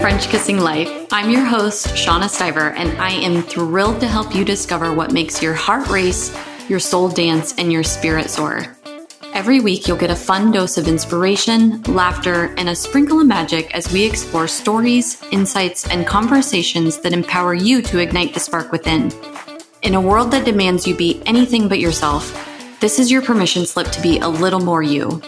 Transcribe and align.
French 0.00 0.28
Kissing 0.28 0.56
Life. 0.56 1.08
I'm 1.12 1.28
your 1.28 1.44
host, 1.44 1.88
Shauna 1.88 2.30
Stiver, 2.30 2.74
and 2.74 2.90
I 2.98 3.10
am 3.10 3.42
thrilled 3.42 4.00
to 4.00 4.08
help 4.08 4.34
you 4.34 4.46
discover 4.46 4.94
what 4.94 5.12
makes 5.12 5.42
your 5.42 5.52
heart 5.52 5.88
race, 5.88 6.34
your 6.70 6.80
soul 6.80 7.10
dance, 7.10 7.54
and 7.58 7.70
your 7.70 7.82
spirit 7.82 8.30
soar. 8.30 8.64
Every 9.34 9.60
week, 9.60 9.86
you'll 9.86 9.98
get 9.98 10.10
a 10.10 10.16
fun 10.16 10.52
dose 10.52 10.78
of 10.78 10.88
inspiration, 10.88 11.82
laughter, 11.82 12.54
and 12.56 12.70
a 12.70 12.74
sprinkle 12.74 13.20
of 13.20 13.26
magic 13.26 13.74
as 13.74 13.92
we 13.92 14.02
explore 14.02 14.48
stories, 14.48 15.22
insights, 15.32 15.86
and 15.86 16.06
conversations 16.06 16.98
that 17.02 17.12
empower 17.12 17.52
you 17.52 17.82
to 17.82 17.98
ignite 17.98 18.32
the 18.32 18.40
spark 18.40 18.72
within. 18.72 19.12
In 19.82 19.94
a 19.94 20.00
world 20.00 20.30
that 20.30 20.46
demands 20.46 20.86
you 20.86 20.96
be 20.96 21.22
anything 21.26 21.68
but 21.68 21.78
yourself, 21.78 22.32
this 22.80 22.98
is 22.98 23.10
your 23.10 23.20
permission 23.20 23.66
slip 23.66 23.88
to 23.88 24.00
be 24.00 24.18
a 24.20 24.28
little 24.28 24.60
more 24.60 24.82
you. 24.82 25.20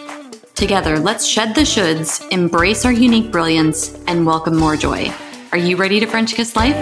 Together, 0.55 0.99
let's 0.99 1.25
shed 1.25 1.55
the 1.55 1.61
shoulds, 1.61 2.25
embrace 2.31 2.85
our 2.85 2.91
unique 2.91 3.31
brilliance, 3.31 3.95
and 4.05 4.23
welcome 4.23 4.55
more 4.55 4.77
joy. 4.77 5.11
Are 5.51 5.57
you 5.57 5.75
ready 5.75 5.99
to 5.99 6.05
French 6.05 6.35
kiss 6.35 6.55
life? 6.55 6.75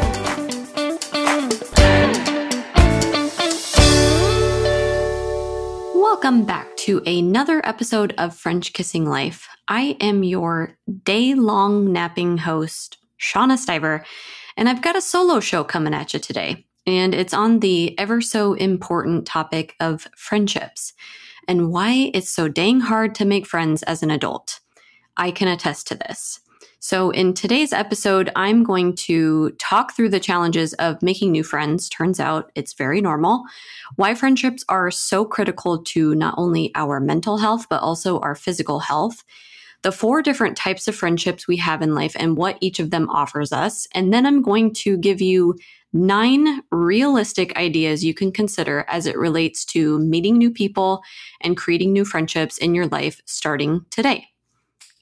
Welcome 5.95 6.43
back 6.45 6.75
to 6.77 7.01
another 7.07 7.65
episode 7.65 8.13
of 8.17 8.35
French 8.35 8.73
Kissing 8.73 9.05
Life. 9.05 9.47
I 9.69 9.95
am 10.01 10.23
your 10.23 10.77
day 11.03 11.33
long 11.33 11.93
napping 11.93 12.39
host, 12.39 12.97
Shauna 13.19 13.57
Stiver, 13.57 14.03
and 14.57 14.67
I've 14.67 14.81
got 14.81 14.97
a 14.97 15.01
solo 15.01 15.39
show 15.39 15.63
coming 15.63 15.93
at 15.93 16.13
you 16.13 16.19
today. 16.19 16.65
And 16.85 17.15
it's 17.15 17.33
on 17.33 17.61
the 17.61 17.97
ever 17.97 18.19
so 18.19 18.53
important 18.53 19.25
topic 19.25 19.75
of 19.79 20.07
friendships 20.15 20.93
and 21.51 21.69
why 21.69 22.09
it's 22.13 22.29
so 22.29 22.47
dang 22.47 22.79
hard 22.79 23.13
to 23.13 23.25
make 23.25 23.45
friends 23.45 23.83
as 23.83 24.01
an 24.01 24.09
adult. 24.09 24.61
I 25.17 25.31
can 25.31 25.49
attest 25.49 25.85
to 25.87 25.95
this. 25.95 26.39
So, 26.79 27.09
in 27.09 27.33
today's 27.33 27.73
episode, 27.73 28.31
I'm 28.37 28.63
going 28.63 28.95
to 29.07 29.49
talk 29.59 29.93
through 29.93 30.11
the 30.11 30.19
challenges 30.21 30.73
of 30.75 31.03
making 31.03 31.33
new 31.33 31.43
friends. 31.43 31.89
Turns 31.89 32.21
out 32.21 32.53
it's 32.55 32.71
very 32.71 33.01
normal. 33.01 33.43
Why 33.97 34.15
friendships 34.15 34.63
are 34.69 34.89
so 34.91 35.25
critical 35.25 35.83
to 35.83 36.15
not 36.15 36.35
only 36.37 36.71
our 36.73 37.01
mental 37.01 37.37
health, 37.37 37.67
but 37.69 37.81
also 37.81 38.17
our 38.19 38.33
physical 38.33 38.79
health. 38.79 39.21
The 39.81 39.91
four 39.91 40.21
different 40.21 40.55
types 40.55 40.87
of 40.87 40.95
friendships 40.95 41.49
we 41.49 41.57
have 41.57 41.81
in 41.81 41.93
life 41.93 42.15
and 42.17 42.37
what 42.37 42.59
each 42.61 42.79
of 42.79 42.91
them 42.91 43.09
offers 43.09 43.51
us. 43.51 43.87
And 43.93 44.13
then 44.13 44.25
I'm 44.25 44.41
going 44.41 44.73
to 44.75 44.95
give 44.95 45.19
you 45.19 45.57
nine 45.93 46.61
realistic 46.71 47.55
ideas 47.57 48.03
you 48.03 48.13
can 48.13 48.31
consider 48.31 48.85
as 48.87 49.05
it 49.05 49.17
relates 49.17 49.65
to 49.65 49.99
meeting 49.99 50.37
new 50.37 50.51
people 50.51 51.01
and 51.41 51.57
creating 51.57 51.91
new 51.91 52.05
friendships 52.05 52.57
in 52.57 52.73
your 52.73 52.87
life 52.87 53.21
starting 53.25 53.85
today. 53.89 54.27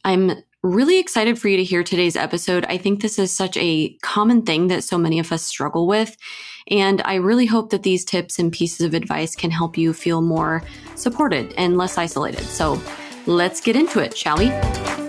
I'm 0.03 0.31
really 0.61 0.99
excited 0.99 1.39
for 1.39 1.47
you 1.47 1.57
to 1.57 1.63
hear 1.63 1.83
today's 1.83 2.15
episode. 2.15 2.65
I 2.67 2.77
think 2.77 3.01
this 3.01 3.17
is 3.17 3.31
such 3.31 3.55
a 3.57 3.95
common 4.01 4.41
thing 4.43 4.67
that 4.67 4.83
so 4.83 4.97
many 4.97 5.19
of 5.19 5.31
us 5.31 5.43
struggle 5.43 5.87
with. 5.87 6.17
And 6.69 7.01
I 7.05 7.15
really 7.15 7.45
hope 7.45 7.69
that 7.69 7.83
these 7.83 8.03
tips 8.03 8.39
and 8.39 8.51
pieces 8.51 8.81
of 8.81 8.93
advice 8.93 9.35
can 9.35 9.51
help 9.51 9.77
you 9.77 9.93
feel 9.93 10.21
more 10.21 10.63
supported 10.95 11.53
and 11.57 11.77
less 11.77 11.97
isolated. 11.97 12.43
So 12.43 12.81
let's 13.25 13.61
get 13.61 13.75
into 13.75 13.99
it, 13.99 14.17
shall 14.17 14.37
we? 14.37 15.08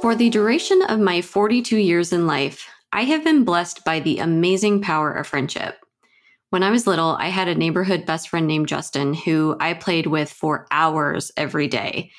For 0.00 0.14
the 0.14 0.30
duration 0.30 0.80
of 0.88 0.98
my 0.98 1.20
42 1.20 1.76
years 1.76 2.10
in 2.10 2.26
life, 2.26 2.66
I 2.90 3.04
have 3.04 3.22
been 3.22 3.44
blessed 3.44 3.84
by 3.84 4.00
the 4.00 4.18
amazing 4.18 4.80
power 4.80 5.12
of 5.12 5.26
friendship. 5.26 5.76
When 6.48 6.62
I 6.62 6.70
was 6.70 6.86
little, 6.86 7.16
I 7.20 7.28
had 7.28 7.48
a 7.48 7.54
neighborhood 7.54 8.06
best 8.06 8.30
friend 8.30 8.46
named 8.46 8.66
Justin 8.66 9.12
who 9.12 9.56
I 9.60 9.74
played 9.74 10.06
with 10.06 10.32
for 10.32 10.66
hours 10.70 11.30
every 11.36 11.68
day. 11.68 12.12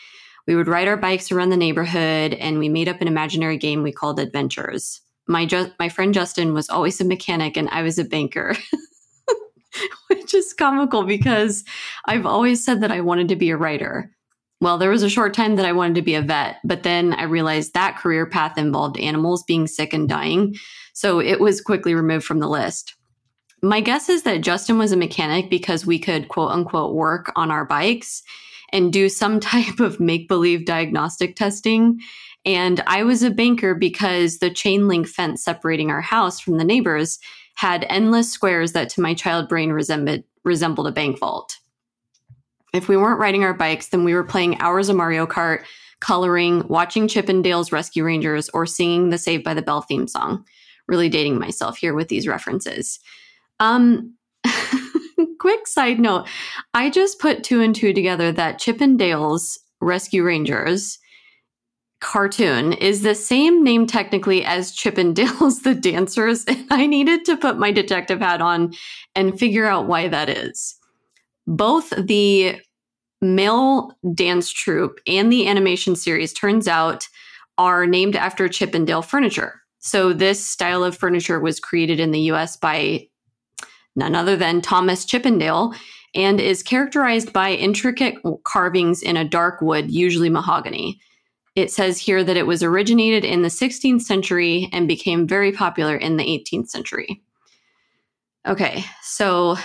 We 0.45 0.55
would 0.55 0.67
ride 0.67 0.87
our 0.87 0.95
bikes 0.95 1.31
around 1.31 1.49
the 1.49 1.57
neighborhood 1.57 2.35
and 2.35 2.59
we 2.59 2.69
made 2.69 2.87
up 2.87 3.01
an 3.01 3.07
imaginary 3.07 3.57
game 3.57 3.81
we 3.81 3.91
called 3.91 4.19
Adventures. 4.19 5.01
My 5.27 5.47
ju- 5.47 5.71
my 5.79 5.89
friend 5.89 6.13
Justin 6.13 6.53
was 6.53 6.69
always 6.69 7.01
a 7.01 7.05
mechanic 7.05 7.57
and 7.57 7.67
I 7.69 7.81
was 7.81 7.97
a 7.97 8.03
banker. 8.03 8.55
Which 10.07 10.35
is 10.35 10.53
comical 10.53 11.03
because 11.03 11.63
I've 12.05 12.27
always 12.27 12.63
said 12.63 12.81
that 12.81 12.91
I 12.91 13.01
wanted 13.01 13.27
to 13.29 13.35
be 13.35 13.49
a 13.49 13.57
writer. 13.57 14.11
Well, 14.61 14.77
there 14.77 14.91
was 14.91 15.01
a 15.01 15.09
short 15.09 15.33
time 15.33 15.55
that 15.55 15.65
I 15.65 15.71
wanted 15.71 15.95
to 15.95 16.03
be 16.03 16.13
a 16.13 16.21
vet, 16.21 16.57
but 16.63 16.83
then 16.83 17.13
I 17.13 17.23
realized 17.23 17.73
that 17.73 17.97
career 17.97 18.27
path 18.27 18.59
involved 18.59 18.99
animals 18.99 19.43
being 19.43 19.65
sick 19.65 19.91
and 19.91 20.07
dying. 20.07 20.55
So 20.93 21.19
it 21.19 21.39
was 21.39 21.61
quickly 21.61 21.95
removed 21.95 22.25
from 22.25 22.39
the 22.39 22.47
list. 22.47 22.93
My 23.63 23.81
guess 23.81 24.07
is 24.07 24.21
that 24.23 24.41
Justin 24.41 24.77
was 24.77 24.91
a 24.91 24.97
mechanic 24.97 25.49
because 25.49 25.85
we 25.85 25.97
could 25.97 26.27
quote 26.27 26.51
unquote 26.51 26.93
work 26.93 27.31
on 27.35 27.49
our 27.49 27.65
bikes 27.65 28.21
and 28.71 28.93
do 28.93 29.09
some 29.09 29.39
type 29.39 29.79
of 29.79 29.99
make 29.99 30.27
believe 30.27 30.65
diagnostic 30.65 31.35
testing. 31.35 31.99
And 32.45 32.83
I 32.85 33.03
was 33.03 33.23
a 33.23 33.31
banker 33.31 33.73
because 33.73 34.37
the 34.37 34.51
chain 34.51 34.87
link 34.87 35.07
fence 35.07 35.43
separating 35.43 35.89
our 35.89 36.01
house 36.01 36.39
from 36.39 36.59
the 36.59 36.63
neighbors 36.63 37.17
had 37.55 37.85
endless 37.89 38.31
squares 38.31 38.73
that 38.73 38.89
to 38.89 39.01
my 39.01 39.15
child 39.15 39.49
brain 39.49 39.71
resembled, 39.71 40.23
resembled 40.43 40.87
a 40.87 40.91
bank 40.91 41.19
vault. 41.19 41.57
If 42.73 42.87
we 42.87 42.97
weren't 42.97 43.19
riding 43.19 43.43
our 43.43 43.53
bikes, 43.53 43.89
then 43.89 44.03
we 44.03 44.13
were 44.13 44.23
playing 44.23 44.59
hours 44.61 44.89
of 44.89 44.95
Mario 44.95 45.25
Kart, 45.25 45.63
coloring, 45.99 46.67
watching 46.67 47.07
Chippendales 47.07 47.71
Rescue 47.71 48.03
Rangers, 48.03 48.49
or 48.53 48.65
singing 48.65 49.09
the 49.09 49.17
Saved 49.17 49.43
by 49.43 49.53
the 49.53 49.61
Bell 49.61 49.81
theme 49.81 50.07
song. 50.07 50.45
Really 50.87 51.09
dating 51.09 51.37
myself 51.37 51.77
here 51.77 51.93
with 51.93 52.07
these 52.07 52.27
references. 52.27 52.99
Um, 53.59 54.15
quick 55.39 55.67
side 55.67 55.99
note 55.99 56.27
I 56.73 56.89
just 56.89 57.19
put 57.19 57.43
two 57.43 57.61
and 57.61 57.75
two 57.75 57.93
together 57.93 58.31
that 58.31 58.59
Chippendales 58.59 59.57
Rescue 59.79 60.23
Rangers 60.23 60.97
cartoon 61.99 62.73
is 62.73 63.03
the 63.03 63.13
same 63.13 63.63
name 63.63 63.85
technically 63.85 64.43
as 64.43 64.75
Chippendales 64.75 65.61
The 65.63 65.75
Dancers. 65.75 66.45
And 66.45 66.65
I 66.71 66.87
needed 66.87 67.25
to 67.25 67.37
put 67.37 67.59
my 67.59 67.71
detective 67.71 68.19
hat 68.19 68.41
on 68.41 68.73
and 69.15 69.39
figure 69.39 69.67
out 69.67 69.87
why 69.87 70.07
that 70.07 70.29
is 70.29 70.75
both 71.47 71.89
the 71.91 72.59
male 73.21 73.91
dance 74.13 74.49
troupe 74.49 74.99
and 75.05 75.31
the 75.31 75.47
animation 75.47 75.95
series 75.95 76.33
turns 76.33 76.67
out 76.67 77.07
are 77.57 77.85
named 77.85 78.15
after 78.15 78.47
Chippendale 78.47 79.01
furniture. 79.01 79.61
So 79.79 80.13
this 80.13 80.45
style 80.45 80.83
of 80.83 80.97
furniture 80.97 81.39
was 81.39 81.59
created 81.59 81.99
in 81.99 82.11
the 82.11 82.31
US 82.31 82.57
by 82.57 83.07
none 83.95 84.15
other 84.15 84.35
than 84.35 84.61
Thomas 84.61 85.05
Chippendale 85.05 85.73
and 86.13 86.39
is 86.39 86.63
characterized 86.63 87.31
by 87.31 87.51
intricate 87.51 88.15
carvings 88.43 89.01
in 89.01 89.17
a 89.17 89.27
dark 89.27 89.61
wood, 89.61 89.91
usually 89.91 90.29
mahogany. 90.29 90.99
It 91.55 91.71
says 91.71 91.97
here 91.97 92.23
that 92.23 92.37
it 92.37 92.47
was 92.47 92.63
originated 92.63 93.25
in 93.25 93.41
the 93.41 93.49
16th 93.49 94.01
century 94.01 94.69
and 94.71 94.87
became 94.87 95.27
very 95.27 95.51
popular 95.51 95.95
in 95.95 96.17
the 96.17 96.23
18th 96.23 96.69
century. 96.69 97.21
Okay, 98.47 98.83
so 99.03 99.57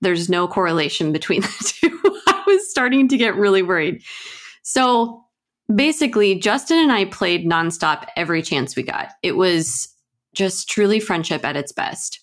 there's 0.00 0.28
no 0.28 0.46
correlation 0.46 1.12
between 1.12 1.40
the 1.42 1.74
two. 1.80 2.00
I 2.26 2.42
was 2.46 2.70
starting 2.70 3.08
to 3.08 3.16
get 3.16 3.36
really 3.36 3.62
worried. 3.62 4.02
So 4.62 5.24
basically, 5.74 6.34
Justin 6.38 6.78
and 6.78 6.92
I 6.92 7.06
played 7.06 7.46
nonstop 7.46 8.06
every 8.16 8.42
chance 8.42 8.76
we 8.76 8.82
got. 8.82 9.10
It 9.22 9.36
was 9.36 9.88
just 10.34 10.68
truly 10.68 11.00
friendship 11.00 11.44
at 11.44 11.56
its 11.56 11.72
best. 11.72 12.20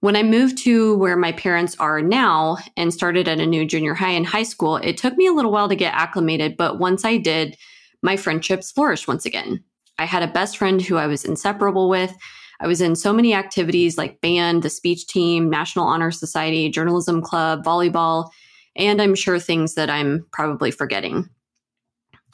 When 0.00 0.16
I 0.16 0.22
moved 0.22 0.58
to 0.58 0.96
where 0.96 1.16
my 1.16 1.32
parents 1.32 1.76
are 1.80 2.00
now 2.00 2.58
and 2.76 2.94
started 2.94 3.26
at 3.26 3.40
a 3.40 3.46
new 3.46 3.66
junior 3.66 3.94
high 3.94 4.12
and 4.12 4.26
high 4.26 4.44
school, 4.44 4.76
it 4.76 4.96
took 4.96 5.16
me 5.16 5.26
a 5.26 5.32
little 5.32 5.50
while 5.50 5.68
to 5.68 5.74
get 5.74 5.94
acclimated, 5.94 6.56
but 6.56 6.78
once 6.78 7.04
I 7.04 7.16
did, 7.16 7.56
my 8.00 8.16
friendships 8.16 8.70
flourished 8.70 9.08
once 9.08 9.26
again. 9.26 9.64
I 9.98 10.04
had 10.04 10.22
a 10.22 10.28
best 10.32 10.56
friend 10.56 10.80
who 10.80 10.96
I 10.96 11.08
was 11.08 11.24
inseparable 11.24 11.88
with. 11.88 12.14
I 12.60 12.66
was 12.66 12.80
in 12.80 12.96
so 12.96 13.12
many 13.12 13.34
activities 13.34 13.96
like 13.96 14.20
band, 14.20 14.62
the 14.62 14.70
speech 14.70 15.06
team, 15.06 15.48
National 15.48 15.86
Honor 15.86 16.10
Society, 16.10 16.68
journalism 16.68 17.22
club, 17.22 17.64
volleyball, 17.64 18.30
and 18.74 19.00
I'm 19.00 19.14
sure 19.14 19.38
things 19.38 19.74
that 19.74 19.90
I'm 19.90 20.26
probably 20.32 20.70
forgetting. 20.70 21.28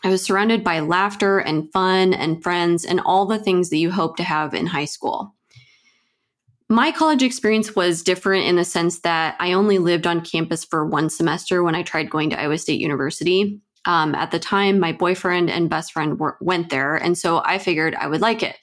I 0.03 0.09
was 0.09 0.23
surrounded 0.23 0.65
by 0.65 0.81
laughter 0.81 1.38
and 1.38 1.71
fun 1.73 2.12
and 2.12 2.43
friends 2.43 2.85
and 2.85 3.00
all 3.00 3.26
the 3.26 3.38
things 3.38 3.71
that 3.71 3.79
you 3.79 3.91
hope 3.91 4.17
to 4.17 4.23
have 4.23 4.55
in 4.55 4.67
high 4.67 4.85
school. 4.85 5.35
My 6.69 6.93
college 6.93 7.23
experience 7.23 7.76
was 7.76 8.03
different 8.03 8.47
in 8.47 8.56
the 8.56 8.65
sense 8.65 9.00
that 9.00 9.37
I 9.38 9.53
only 9.53 9.79
lived 9.79 10.06
on 10.06 10.23
campus 10.23 10.65
for 10.65 10.87
one 10.87 11.11
semester 11.11 11.62
when 11.62 11.75
I 11.75 11.82
tried 11.82 12.11
going 12.11 12.31
to 12.31 12.41
Iowa 12.41 12.59
State 12.59 12.81
University. 12.81 13.61
Um, 13.85 14.15
at 14.15 14.31
the 14.31 14.38
time, 14.38 14.79
my 14.79 14.93
boyfriend 14.93 15.50
and 15.50 15.69
best 15.69 15.93
friend 15.93 16.19
were, 16.19 16.38
went 16.41 16.71
there, 16.71 16.97
and 16.97 17.19
so 17.19 17.43
I 17.44 17.59
figured 17.59 17.94
I 17.94 18.06
would 18.06 18.23
like 18.23 18.43
it 18.43 18.56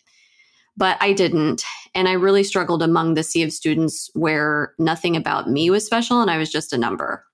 but 0.78 0.98
I 1.00 1.14
didn't. 1.14 1.64
And 1.94 2.08
I 2.08 2.14
really 2.14 2.44
struggled 2.44 2.82
among 2.82 3.14
the 3.14 3.24
sea 3.24 3.44
of 3.44 3.52
students 3.52 4.10
where 4.14 4.74
nothing 4.80 5.16
about 5.16 5.50
me 5.50 5.70
was 5.70 5.86
special 5.86 6.22
and 6.22 6.32
I 6.32 6.38
was 6.38 6.52
just 6.52 6.74
a 6.74 6.78
number. 6.78 7.26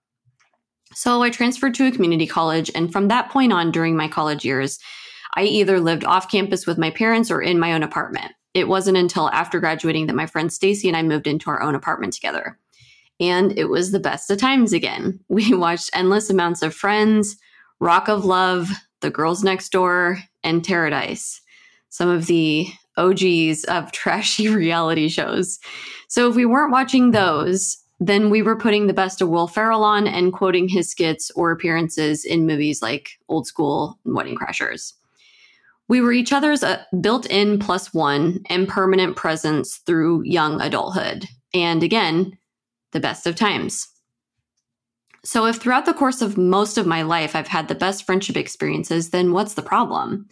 So 0.94 1.22
I 1.22 1.30
transferred 1.30 1.76
to 1.76 1.86
a 1.86 1.92
community 1.92 2.26
college. 2.26 2.72
And 2.74 2.92
from 2.92 3.08
that 3.10 3.30
point 3.30 3.54
on, 3.54 3.72
during 3.72 3.96
my 3.96 4.08
college 4.08 4.44
years, 4.44 4.80
I 5.36 5.44
either 5.44 5.80
lived 5.80 6.04
off 6.04 6.32
campus 6.32 6.66
with 6.66 6.78
my 6.78 6.90
parents 6.90 7.30
or 7.30 7.42
in 7.42 7.60
my 7.60 7.74
own 7.74 7.84
apartment. 7.84 8.32
It 8.54 8.68
wasn't 8.68 8.98
until 8.98 9.30
after 9.30 9.60
graduating 9.60 10.08
that 10.08 10.16
my 10.16 10.26
friend 10.26 10.52
Stacy 10.52 10.88
and 10.88 10.98
I 10.98 11.04
moved 11.04 11.28
into 11.28 11.52
our 11.52 11.62
own 11.62 11.76
apartment 11.76 12.14
together. 12.14 12.58
And 13.20 13.58
it 13.58 13.66
was 13.66 13.92
the 13.92 14.00
best 14.00 14.32
of 14.32 14.40
times 14.40 14.74
again. 14.74 15.20
We 15.30 15.54
watched 15.54 15.92
endless 15.94 16.30
amounts 16.30 16.64
of 16.64 16.74
friends, 16.74 17.38
Rock 17.80 18.08
of 18.08 18.26
Love, 18.26 18.70
The 19.02 19.12
Girls 19.12 19.44
Next 19.44 19.72
Door, 19.72 20.20
and 20.44 20.64
Paradise. 20.64 21.42
Some 21.90 22.10
of 22.10 22.26
the 22.28 22.68
OGs 22.98 23.64
of 23.66 23.92
trashy 23.92 24.50
reality 24.50 25.08
shows. 25.08 25.60
So 26.08 26.30
if 26.30 26.36
we 26.36 26.46
weren't 26.46 26.72
watching 26.72 27.12
those, 27.12 27.78
then 28.00 28.30
we 28.30 28.42
were 28.42 28.56
putting 28.56 28.88
the 28.88 28.94
best 28.94 29.22
of 29.22 29.30
Will 29.30 29.48
Ferrell 29.48 29.84
on 29.84 30.08
and 30.08 30.32
quoting 30.32 30.70
his 30.70 30.90
skits 30.90 31.32
or 31.32 31.52
appearances 31.52 32.26
in 32.26 32.46
movies 32.46 32.82
like 32.82 33.12
Old 33.28 33.48
School 33.48 33.98
and 34.06 34.16
Wedding 34.16 34.36
Crashers. 34.36 34.94
We 35.88 36.02
were 36.02 36.12
each 36.12 36.34
other's 36.34 36.64
uh, 36.64 36.84
built 37.02 37.26
in 37.28 37.60
plus 37.60 37.94
one 37.94 38.42
and 38.50 38.68
permanent 38.68 39.16
presence 39.16 39.78
through 39.78 40.24
young 40.26 40.62
adulthood. 40.62 41.26
And 41.54 41.82
again, 41.82 42.38
the 42.92 43.00
best 43.00 43.26
of 43.26 43.36
times. 43.36 43.88
So, 45.24 45.46
if 45.46 45.58
throughout 45.58 45.86
the 45.86 45.94
course 45.94 46.22
of 46.22 46.38
most 46.38 46.78
of 46.78 46.86
my 46.86 47.02
life 47.02 47.36
I've 47.36 47.48
had 47.48 47.68
the 47.68 47.76
best 47.76 48.06
friendship 48.06 48.38
experiences, 48.38 49.10
then 49.10 49.32
what's 49.34 49.56
the 49.56 49.62
problem? 49.62 50.28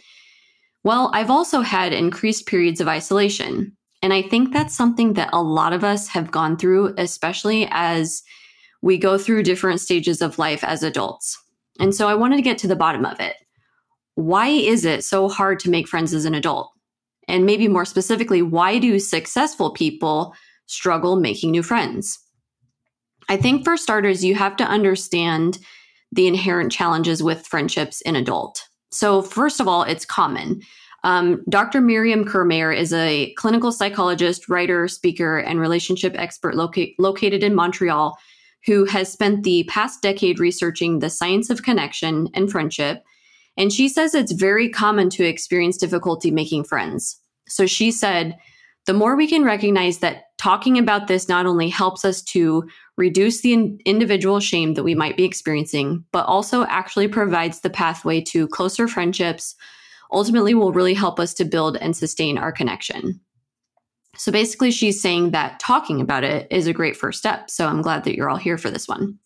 Well, 0.85 1.09
I've 1.13 1.31
also 1.31 1.61
had 1.61 1.93
increased 1.93 2.45
periods 2.45 2.79
of 2.79 2.87
isolation. 2.87 3.75
And 4.03 4.13
I 4.13 4.21
think 4.21 4.53
that's 4.53 4.75
something 4.75 5.13
that 5.13 5.31
a 5.33 5.41
lot 5.41 5.73
of 5.73 5.83
us 5.83 6.07
have 6.09 6.29
gone 6.29 6.57
through, 6.57 6.93
especially 6.99 7.67
as 7.71 8.21
we 8.83 8.99
go 8.99 9.17
through 9.17 9.41
different 9.41 9.81
stages 9.81 10.21
of 10.21 10.37
life 10.37 10.63
as 10.63 10.83
adults. 10.83 11.41
And 11.79 11.95
so 11.95 12.07
I 12.07 12.13
wanted 12.13 12.35
to 12.35 12.43
get 12.43 12.59
to 12.59 12.67
the 12.67 12.75
bottom 12.75 13.03
of 13.03 13.19
it. 13.19 13.35
Why 14.13 14.49
is 14.49 14.85
it 14.85 15.03
so 15.03 15.27
hard 15.27 15.59
to 15.61 15.71
make 15.71 15.87
friends 15.87 16.13
as 16.13 16.23
an 16.23 16.35
adult? 16.35 16.71
And 17.27 17.47
maybe 17.47 17.67
more 17.67 17.85
specifically, 17.85 18.43
why 18.43 18.77
do 18.77 18.99
successful 18.99 19.71
people 19.71 20.35
struggle 20.67 21.15
making 21.15 21.49
new 21.49 21.63
friends? 21.63 22.19
I 23.27 23.37
think 23.37 23.63
for 23.63 23.75
starters, 23.75 24.23
you 24.23 24.35
have 24.35 24.55
to 24.57 24.63
understand 24.63 25.57
the 26.11 26.27
inherent 26.27 26.71
challenges 26.71 27.23
with 27.23 27.47
friendships 27.47 28.01
in 28.01 28.15
adult. 28.15 28.61
So, 28.95 29.21
first 29.21 29.59
of 29.59 29.67
all, 29.67 29.83
it's 29.83 30.05
common. 30.05 30.61
Um, 31.03 31.43
Dr. 31.49 31.81
Miriam 31.81 32.23
Kirmayer 32.25 32.75
is 32.75 32.93
a 32.93 33.33
clinical 33.33 33.71
psychologist, 33.71 34.49
writer, 34.49 34.87
speaker, 34.87 35.37
and 35.37 35.59
relationship 35.59 36.15
expert 36.17 36.55
loca- 36.55 36.87
located 36.97 37.43
in 37.43 37.53
Montreal 37.53 38.17
who 38.65 38.85
has 38.85 39.11
spent 39.11 39.43
the 39.43 39.63
past 39.65 40.01
decade 40.01 40.39
researching 40.39 40.99
the 40.99 41.09
science 41.09 41.49
of 41.49 41.63
connection 41.63 42.29
and 42.33 42.51
friendship. 42.51 43.03
And 43.57 43.71
she 43.71 43.87
says 43.87 44.15
it's 44.15 44.31
very 44.31 44.69
common 44.69 45.09
to 45.11 45.23
experience 45.23 45.77
difficulty 45.77 46.31
making 46.31 46.63
friends. 46.63 47.19
So 47.47 47.67
she 47.67 47.91
said, 47.91 48.37
the 48.85 48.93
more 48.93 49.15
we 49.15 49.27
can 49.27 49.43
recognize 49.43 49.99
that 49.99 50.24
talking 50.45 50.77
about 50.77 51.07
this 51.07 51.27
not 51.27 51.47
only 51.47 51.67
helps 51.69 52.05
us 52.05 52.21
to 52.21 52.69
reduce 52.97 53.41
the 53.41 53.51
in- 53.51 53.79
individual 53.83 54.39
shame 54.39 54.75
that 54.75 54.83
we 54.83 54.93
might 54.93 55.17
be 55.17 55.23
experiencing, 55.23 56.05
but 56.11 56.23
also 56.27 56.65
actually 56.65 57.07
provides 57.07 57.61
the 57.61 57.69
pathway 57.71 58.21
to 58.21 58.47
closer 58.49 58.87
friendships, 58.87 59.55
ultimately 60.11 60.53
will 60.53 60.71
really 60.71 60.93
help 60.93 61.19
us 61.19 61.33
to 61.33 61.45
build 61.45 61.77
and 61.77 61.97
sustain 61.97 62.37
our 62.37 62.51
connection. 62.51 63.19
So 64.17 64.31
basically, 64.31 64.69
she's 64.69 65.01
saying 65.01 65.31
that 65.31 65.59
talking 65.59 65.99
about 65.99 66.23
it 66.23 66.45
is 66.51 66.67
a 66.67 66.73
great 66.73 66.95
first 66.95 67.17
step. 67.17 67.49
So 67.49 67.65
I'm 67.65 67.81
glad 67.81 68.03
that 68.03 68.15
you're 68.15 68.29
all 68.29 68.37
here 68.37 68.59
for 68.59 68.69
this 68.69 68.87
one. 68.87 69.17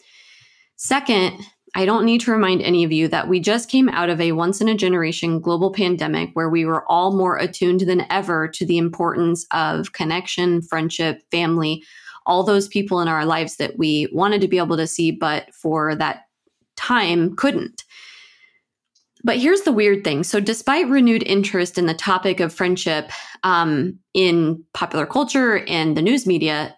Second, 0.78 1.38
I 1.76 1.86
don't 1.86 2.06
need 2.06 2.22
to 2.22 2.32
remind 2.32 2.62
any 2.62 2.84
of 2.84 2.92
you 2.92 3.08
that 3.10 3.28
we 3.28 3.40
just 3.40 3.70
came 3.70 3.90
out 3.90 4.10
of 4.10 4.20
a 4.20 4.32
once 4.32 4.60
in 4.60 4.68
a 4.68 4.76
generation 4.76 5.40
global 5.40 5.72
pandemic 5.72 6.32
where 6.34 6.50
we 6.50 6.66
were 6.66 6.90
all 6.92 7.16
more 7.16 7.38
attuned 7.38 7.82
than 7.82 8.06
ever 8.10 8.48
to 8.48 8.66
the 8.66 8.78
importance 8.78 9.46
of 9.52 9.94
connection, 9.94 10.62
friendship, 10.62 11.22
family, 11.32 11.84
all 12.26 12.44
those 12.44 12.68
people 12.68 13.02
in 13.02 13.08
our 13.08 13.26
lives 13.26 13.58
that 13.58 13.78
we 13.78 14.08
wanted 14.12 14.42
to 14.42 14.48
be 14.48 14.58
able 14.58 14.78
to 14.78 14.88
see, 14.88 15.12
but 15.12 15.54
for 15.54 15.96
that 15.96 16.24
time 16.76 17.36
couldn't. 17.36 17.84
But 19.24 19.38
here's 19.38 19.62
the 19.62 19.72
weird 19.72 20.04
thing. 20.04 20.24
So, 20.24 20.40
despite 20.40 20.88
renewed 20.88 21.24
interest 21.24 21.78
in 21.78 21.88
the 21.88 21.94
topic 21.94 22.40
of 22.40 22.54
friendship 22.54 23.12
um, 23.44 24.00
in 24.14 24.64
popular 24.74 25.06
culture 25.06 25.66
and 25.68 25.98
the 25.98 26.02
news 26.02 26.26
media, 26.26 26.76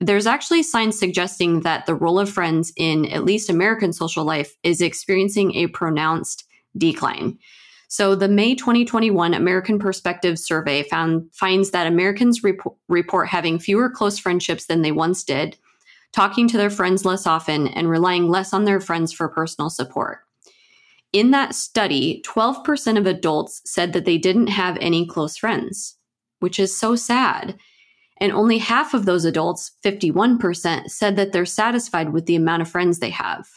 there's 0.00 0.26
actually 0.26 0.62
signs 0.62 0.98
suggesting 0.98 1.60
that 1.60 1.86
the 1.86 1.94
role 1.94 2.18
of 2.18 2.30
friends 2.30 2.72
in 2.76 3.06
at 3.06 3.24
least 3.24 3.48
American 3.48 3.92
social 3.92 4.24
life 4.24 4.54
is 4.62 4.80
experiencing 4.80 5.54
a 5.54 5.68
pronounced 5.68 6.44
decline. 6.76 7.38
So, 7.88 8.16
the 8.16 8.28
May 8.28 8.56
2021 8.56 9.34
American 9.34 9.78
Perspective 9.78 10.38
Survey 10.38 10.82
found 10.82 11.32
finds 11.32 11.70
that 11.70 11.86
Americans 11.86 12.42
rep- 12.42 12.56
report 12.88 13.28
having 13.28 13.58
fewer 13.58 13.88
close 13.88 14.18
friendships 14.18 14.66
than 14.66 14.82
they 14.82 14.90
once 14.90 15.22
did, 15.22 15.56
talking 16.12 16.48
to 16.48 16.56
their 16.56 16.70
friends 16.70 17.04
less 17.04 17.26
often, 17.26 17.68
and 17.68 17.88
relying 17.88 18.28
less 18.28 18.52
on 18.52 18.64
their 18.64 18.80
friends 18.80 19.12
for 19.12 19.28
personal 19.28 19.70
support. 19.70 20.20
In 21.12 21.30
that 21.30 21.54
study, 21.54 22.20
12% 22.26 22.98
of 22.98 23.06
adults 23.06 23.62
said 23.64 23.92
that 23.92 24.04
they 24.04 24.18
didn't 24.18 24.48
have 24.48 24.76
any 24.80 25.06
close 25.06 25.36
friends, 25.36 25.96
which 26.40 26.58
is 26.58 26.76
so 26.76 26.96
sad. 26.96 27.56
And 28.18 28.32
only 28.32 28.58
half 28.58 28.94
of 28.94 29.06
those 29.06 29.24
adults, 29.24 29.72
51%, 29.84 30.88
said 30.88 31.16
that 31.16 31.32
they're 31.32 31.44
satisfied 31.44 32.12
with 32.12 32.26
the 32.26 32.36
amount 32.36 32.62
of 32.62 32.68
friends 32.68 32.98
they 32.98 33.10
have. 33.10 33.48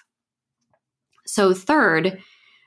So, 1.26 1.54
third, 1.54 2.22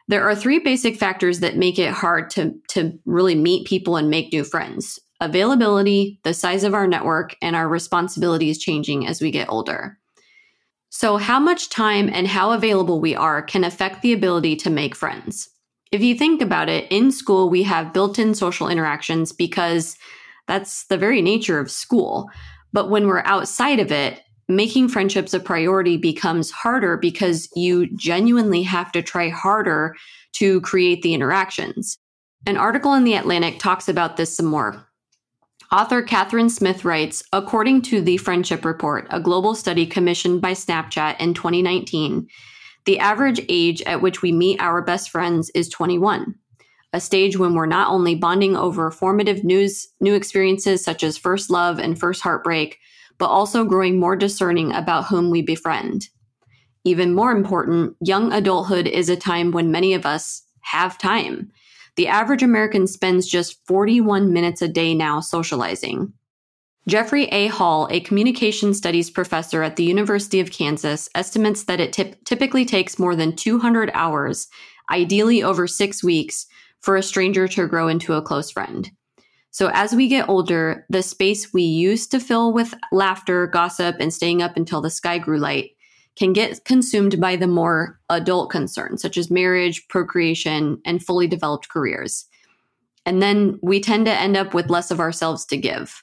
there 0.08 0.28
are 0.28 0.34
three 0.34 0.58
basic 0.58 0.96
factors 0.96 1.40
that 1.40 1.56
make 1.56 1.78
it 1.78 1.92
hard 1.92 2.30
to, 2.30 2.54
to 2.68 2.98
really 3.06 3.34
meet 3.34 3.66
people 3.66 3.96
and 3.96 4.10
make 4.10 4.32
new 4.32 4.44
friends 4.44 4.98
availability, 5.20 6.18
the 6.24 6.32
size 6.32 6.64
of 6.64 6.74
our 6.74 6.86
network, 6.86 7.36
and 7.42 7.54
our 7.54 7.68
responsibilities 7.68 8.58
changing 8.58 9.06
as 9.06 9.20
we 9.20 9.30
get 9.30 9.50
older. 9.50 9.98
So, 10.88 11.18
how 11.18 11.38
much 11.38 11.68
time 11.68 12.10
and 12.12 12.26
how 12.26 12.52
available 12.52 13.00
we 13.00 13.14
are 13.14 13.42
can 13.42 13.62
affect 13.62 14.02
the 14.02 14.12
ability 14.12 14.56
to 14.56 14.70
make 14.70 14.96
friends. 14.96 15.48
If 15.92 16.02
you 16.02 16.16
think 16.16 16.40
about 16.40 16.68
it, 16.68 16.86
in 16.90 17.12
school, 17.12 17.48
we 17.48 17.62
have 17.64 17.92
built 17.92 18.18
in 18.18 18.34
social 18.34 18.68
interactions 18.68 19.32
because 19.32 19.96
that's 20.46 20.86
the 20.86 20.98
very 20.98 21.22
nature 21.22 21.58
of 21.58 21.70
school. 21.70 22.30
But 22.72 22.90
when 22.90 23.06
we're 23.06 23.22
outside 23.24 23.80
of 23.80 23.90
it, 23.90 24.20
making 24.48 24.88
friendships 24.88 25.32
a 25.32 25.40
priority 25.40 25.96
becomes 25.96 26.50
harder 26.50 26.96
because 26.96 27.48
you 27.54 27.86
genuinely 27.96 28.62
have 28.62 28.92
to 28.92 29.02
try 29.02 29.28
harder 29.28 29.94
to 30.32 30.60
create 30.62 31.02
the 31.02 31.14
interactions. 31.14 31.98
An 32.46 32.56
article 32.56 32.94
in 32.94 33.04
The 33.04 33.14
Atlantic 33.14 33.58
talks 33.58 33.88
about 33.88 34.16
this 34.16 34.36
some 34.36 34.46
more. 34.46 34.86
Author 35.72 36.02
Kathryn 36.02 36.50
Smith 36.50 36.84
writes 36.84 37.22
According 37.32 37.82
to 37.82 38.00
the 38.00 38.16
Friendship 38.16 38.64
Report, 38.64 39.06
a 39.10 39.20
global 39.20 39.54
study 39.54 39.86
commissioned 39.86 40.40
by 40.40 40.52
Snapchat 40.52 41.20
in 41.20 41.32
2019, 41.32 42.26
the 42.86 42.98
average 42.98 43.40
age 43.48 43.82
at 43.82 44.02
which 44.02 44.20
we 44.20 44.32
meet 44.32 44.60
our 44.60 44.82
best 44.82 45.10
friends 45.10 45.50
is 45.50 45.68
21, 45.68 46.34
a 46.92 47.00
stage 47.00 47.36
when 47.38 47.54
we're 47.54 47.66
not 47.66 47.90
only 47.90 48.14
bonding 48.14 48.56
over 48.56 48.90
formative 48.90 49.44
news, 49.44 49.88
new 50.00 50.14
experiences 50.14 50.82
such 50.82 51.02
as 51.02 51.16
first 51.16 51.50
love 51.50 51.78
and 51.78 51.98
first 51.98 52.22
heartbreak, 52.22 52.78
but 53.18 53.28
also 53.28 53.64
growing 53.64 53.98
more 53.98 54.16
discerning 54.16 54.72
about 54.72 55.06
whom 55.06 55.30
we 55.30 55.42
befriend. 55.42 56.08
Even 56.84 57.14
more 57.14 57.30
important, 57.30 57.94
young 58.00 58.32
adulthood 58.32 58.86
is 58.86 59.08
a 59.08 59.16
time 59.16 59.52
when 59.52 59.70
many 59.70 59.94
of 59.94 60.06
us 60.06 60.42
have 60.62 60.98
time 60.98 61.50
the 61.96 62.08
average 62.08 62.42
American 62.42 62.86
spends 62.86 63.26
just 63.26 63.58
41 63.66 64.32
minutes 64.32 64.62
a 64.62 64.68
day 64.68 64.94
now 64.94 65.20
socializing. 65.20 66.12
Jeffrey 66.88 67.24
A. 67.26 67.48
Hall, 67.48 67.88
a 67.90 68.00
communication 68.00 68.72
studies 68.72 69.10
professor 69.10 69.62
at 69.62 69.76
the 69.76 69.84
University 69.84 70.40
of 70.40 70.50
Kansas, 70.50 71.10
estimates 71.14 71.64
that 71.64 71.78
it 71.80 71.92
typically 72.24 72.64
takes 72.64 72.98
more 72.98 73.14
than 73.14 73.36
200 73.36 73.90
hours, 73.92 74.48
ideally 74.90 75.42
over 75.42 75.66
six 75.66 76.02
weeks, 76.02 76.46
for 76.80 76.96
a 76.96 77.02
stranger 77.02 77.46
to 77.48 77.66
grow 77.66 77.88
into 77.88 78.14
a 78.14 78.22
close 78.22 78.50
friend. 78.50 78.90
So, 79.52 79.70
as 79.74 79.94
we 79.94 80.06
get 80.06 80.28
older, 80.28 80.86
the 80.88 81.02
space 81.02 81.52
we 81.52 81.62
used 81.62 82.10
to 82.12 82.20
fill 82.20 82.52
with 82.52 82.74
laughter, 82.92 83.46
gossip, 83.48 83.96
and 83.98 84.14
staying 84.14 84.42
up 84.42 84.56
until 84.56 84.80
the 84.80 84.90
sky 84.90 85.18
grew 85.18 85.38
light 85.38 85.70
can 86.16 86.32
get 86.32 86.64
consumed 86.64 87.20
by 87.20 87.36
the 87.36 87.46
more 87.46 87.98
adult 88.10 88.50
concerns, 88.50 89.02
such 89.02 89.16
as 89.16 89.30
marriage, 89.30 89.86
procreation, 89.88 90.80
and 90.84 91.04
fully 91.04 91.26
developed 91.26 91.68
careers. 91.68 92.26
And 93.06 93.22
then 93.22 93.58
we 93.62 93.80
tend 93.80 94.06
to 94.06 94.12
end 94.12 94.36
up 94.36 94.54
with 94.54 94.70
less 94.70 94.90
of 94.90 95.00
ourselves 95.00 95.44
to 95.46 95.56
give. 95.56 96.02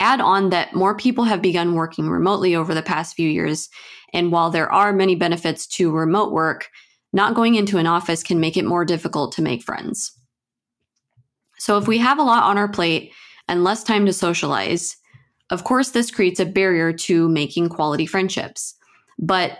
Add 0.00 0.20
on 0.20 0.50
that 0.50 0.74
more 0.74 0.96
people 0.96 1.24
have 1.24 1.42
begun 1.42 1.74
working 1.74 2.08
remotely 2.08 2.54
over 2.54 2.74
the 2.74 2.82
past 2.82 3.14
few 3.14 3.28
years. 3.28 3.68
And 4.12 4.32
while 4.32 4.50
there 4.50 4.72
are 4.72 4.92
many 4.92 5.16
benefits 5.16 5.66
to 5.68 5.90
remote 5.90 6.32
work, 6.32 6.68
not 7.12 7.34
going 7.34 7.54
into 7.54 7.78
an 7.78 7.86
office 7.86 8.22
can 8.22 8.40
make 8.40 8.56
it 8.56 8.64
more 8.64 8.84
difficult 8.84 9.32
to 9.32 9.42
make 9.42 9.62
friends. 9.62 10.12
So 11.58 11.76
if 11.78 11.88
we 11.88 11.98
have 11.98 12.18
a 12.18 12.22
lot 12.22 12.44
on 12.44 12.58
our 12.58 12.68
plate 12.68 13.12
and 13.48 13.64
less 13.64 13.82
time 13.82 14.06
to 14.06 14.12
socialize, 14.12 14.96
of 15.50 15.64
course, 15.64 15.90
this 15.90 16.10
creates 16.10 16.40
a 16.40 16.46
barrier 16.46 16.92
to 16.92 17.28
making 17.28 17.70
quality 17.70 18.06
friendships. 18.06 18.74
But 19.18 19.58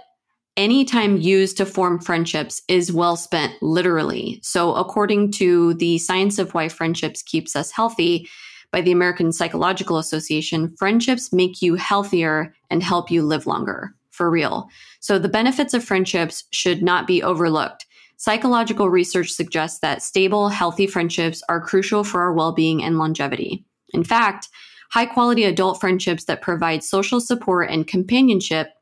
any 0.57 0.85
time 0.85 1.17
used 1.17 1.57
to 1.57 1.67
form 1.67 2.01
friendships 2.01 2.63
is 2.69 2.93
well 2.93 3.17
spent, 3.17 3.55
literally. 3.63 4.41
So, 4.43 4.75
according 4.75 5.33
to 5.33 5.75
the 5.75 5.99
Science 5.99 6.39
of 6.39 6.53
Why 6.53 6.69
Friendships 6.69 7.23
Keeps 7.23 7.57
Us 7.57 7.71
Healthy 7.71 8.29
by 8.71 8.81
the 8.81 8.93
American 8.93 9.33
Psychological 9.33 9.99
Association, 9.99 10.75
friendships 10.77 11.33
make 11.33 11.63
you 11.63 11.77
healthier 11.77 12.55
and 12.71 12.83
help 12.83 13.11
you 13.11 13.23
live 13.23 13.47
longer. 13.47 13.95
For 14.19 14.31
real. 14.31 14.69
So 15.01 15.19
the 15.19 15.29
benefits 15.29 15.73
of 15.73 15.85
friendships 15.85 16.45
should 16.51 16.83
not 16.83 17.07
be 17.07 17.23
overlooked. 17.23 17.87
Psychological 18.17 18.91
research 18.91 19.31
suggests 19.31 19.79
that 19.79 20.03
stable, 20.03 20.49
healthy 20.49 20.89
friendships 20.89 21.41
are 21.49 21.61
crucial 21.61 22.03
for 22.03 22.21
our 22.21 22.33
well 22.33 22.53
being 22.53 22.83
and 22.83 22.99
longevity. 22.99 23.65
In 23.95 24.03
fact, 24.03 24.49
high 24.91 25.07
quality 25.07 25.45
adult 25.45 25.81
friendships 25.81 26.25
that 26.25 26.43
provide 26.43 26.83
social 26.83 27.21
support 27.21 27.71
and 27.71 27.87
companionship 27.87 28.73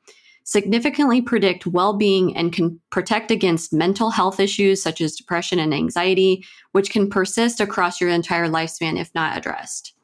significantly 0.44 1.20
predict 1.20 1.66
well 1.66 1.98
being 1.98 2.34
and 2.36 2.52
can 2.52 2.80
protect 2.90 3.30
against 3.30 3.72
mental 3.72 4.10
health 4.10 4.40
issues 4.40 4.80
such 4.80 5.00
as 5.00 5.16
depression 5.16 5.58
and 5.58 5.74
anxiety, 5.74 6.44
which 6.72 6.90
can 6.90 7.10
persist 7.10 7.60
across 7.60 8.00
your 8.00 8.10
entire 8.10 8.48
lifespan 8.48 8.98
if 8.98 9.14
not 9.14 9.36
addressed. 9.36 9.95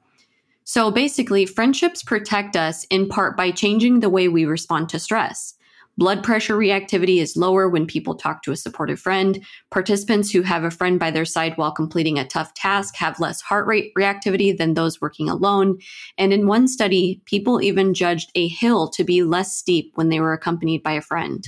So 0.64 0.90
basically, 0.90 1.46
friendships 1.46 2.02
protect 2.02 2.56
us 2.56 2.84
in 2.90 3.08
part 3.08 3.36
by 3.36 3.50
changing 3.50 4.00
the 4.00 4.10
way 4.10 4.28
we 4.28 4.44
respond 4.44 4.88
to 4.90 4.98
stress. 4.98 5.54
Blood 5.98 6.24
pressure 6.24 6.56
reactivity 6.56 7.18
is 7.18 7.36
lower 7.36 7.68
when 7.68 7.86
people 7.86 8.14
talk 8.14 8.42
to 8.42 8.52
a 8.52 8.56
supportive 8.56 8.98
friend. 8.98 9.44
Participants 9.70 10.30
who 10.30 10.40
have 10.40 10.64
a 10.64 10.70
friend 10.70 10.98
by 10.98 11.10
their 11.10 11.26
side 11.26 11.52
while 11.56 11.70
completing 11.70 12.18
a 12.18 12.26
tough 12.26 12.54
task 12.54 12.96
have 12.96 13.20
less 13.20 13.42
heart 13.42 13.66
rate 13.66 13.92
reactivity 13.98 14.56
than 14.56 14.72
those 14.72 15.02
working 15.02 15.28
alone. 15.28 15.78
And 16.16 16.32
in 16.32 16.46
one 16.46 16.66
study, 16.66 17.20
people 17.26 17.60
even 17.60 17.92
judged 17.92 18.30
a 18.34 18.48
hill 18.48 18.88
to 18.88 19.04
be 19.04 19.22
less 19.22 19.54
steep 19.54 19.92
when 19.94 20.08
they 20.08 20.20
were 20.20 20.32
accompanied 20.32 20.82
by 20.82 20.92
a 20.92 21.02
friend. 21.02 21.46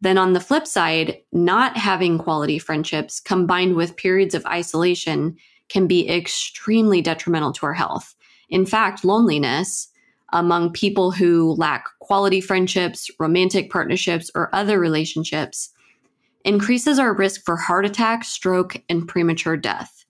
Then 0.00 0.16
on 0.16 0.32
the 0.32 0.40
flip 0.40 0.66
side, 0.66 1.18
not 1.32 1.76
having 1.76 2.18
quality 2.18 2.58
friendships 2.58 3.20
combined 3.20 3.76
with 3.76 3.96
periods 3.96 4.34
of 4.34 4.44
isolation 4.46 5.36
can 5.72 5.86
be 5.86 6.08
extremely 6.08 7.00
detrimental 7.00 7.52
to 7.52 7.66
our 7.66 7.72
health. 7.72 8.14
In 8.50 8.66
fact, 8.66 9.04
loneliness, 9.04 9.88
among 10.32 10.72
people 10.72 11.10
who 11.10 11.54
lack 11.54 11.86
quality 12.00 12.40
friendships, 12.40 13.10
romantic 13.18 13.70
partnerships, 13.70 14.30
or 14.34 14.54
other 14.54 14.78
relationships 14.78 15.70
increases 16.44 16.98
our 16.98 17.14
risk 17.14 17.44
for 17.44 17.56
heart 17.56 17.86
attack, 17.86 18.24
stroke, 18.24 18.76
and 18.88 19.08
premature 19.08 19.56
death. 19.56 20.04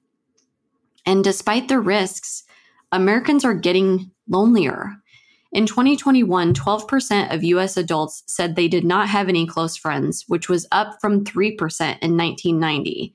And 1.07 1.23
despite 1.23 1.69
the 1.69 1.81
risks, 1.81 2.45
Americans 2.91 3.45
are 3.45 3.55
getting 3.55 4.11
lonelier. 4.29 4.97
In 5.53 5.67
2021, 5.67 6.55
12% 6.55 7.35
of 7.35 7.45
US 7.45 7.77
adults 7.77 8.23
said 8.27 8.57
they 8.57 8.69
did 8.69 8.85
not 8.85 9.09
have 9.09 9.29
any 9.29 9.47
close 9.47 9.77
friends, 9.77 10.25
which 10.27 10.49
was 10.49 10.67
up 10.73 10.99
from 11.01 11.25
3% 11.25 11.53
in 12.01 12.17
1990. 12.17 13.15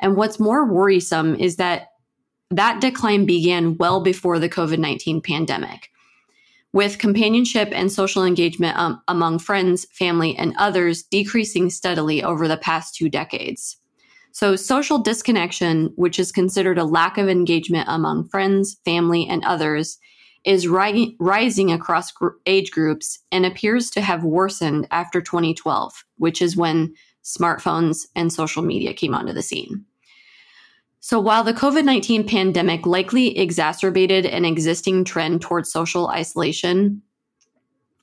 And 0.00 0.16
what's 0.16 0.40
more 0.40 0.64
worrisome 0.64 1.36
is 1.36 1.56
that 1.56 1.88
that 2.50 2.80
decline 2.80 3.26
began 3.26 3.76
well 3.76 4.00
before 4.00 4.38
the 4.38 4.48
COVID 4.48 4.78
19 4.78 5.20
pandemic 5.20 5.90
with 6.72 6.98
companionship 6.98 7.68
and 7.72 7.90
social 7.90 8.24
engagement 8.24 8.76
um, 8.78 9.02
among 9.08 9.38
friends, 9.38 9.86
family, 9.92 10.36
and 10.36 10.54
others 10.56 11.02
decreasing 11.02 11.70
steadily 11.70 12.22
over 12.22 12.46
the 12.46 12.56
past 12.56 12.94
two 12.94 13.08
decades. 13.08 13.76
So, 14.32 14.54
social 14.54 14.98
disconnection, 14.98 15.92
which 15.96 16.18
is 16.20 16.30
considered 16.30 16.78
a 16.78 16.84
lack 16.84 17.18
of 17.18 17.28
engagement 17.28 17.88
among 17.88 18.28
friends, 18.28 18.76
family, 18.84 19.26
and 19.26 19.44
others, 19.44 19.98
is 20.44 20.68
ri- 20.68 21.16
rising 21.18 21.72
across 21.72 22.12
gr- 22.12 22.28
age 22.46 22.70
groups 22.70 23.18
and 23.32 23.44
appears 23.44 23.90
to 23.90 24.00
have 24.00 24.22
worsened 24.22 24.86
after 24.92 25.20
2012, 25.20 26.04
which 26.16 26.40
is 26.40 26.56
when 26.56 26.94
smartphones 27.24 28.06
and 28.14 28.32
social 28.32 28.62
media 28.62 28.94
came 28.94 29.14
onto 29.14 29.32
the 29.32 29.42
scene. 29.42 29.84
So, 31.02 31.18
while 31.18 31.42
the 31.42 31.54
COVID 31.54 31.84
19 31.84 32.28
pandemic 32.28 32.84
likely 32.84 33.38
exacerbated 33.38 34.26
an 34.26 34.44
existing 34.44 35.04
trend 35.04 35.40
towards 35.40 35.72
social 35.72 36.08
isolation, 36.08 37.00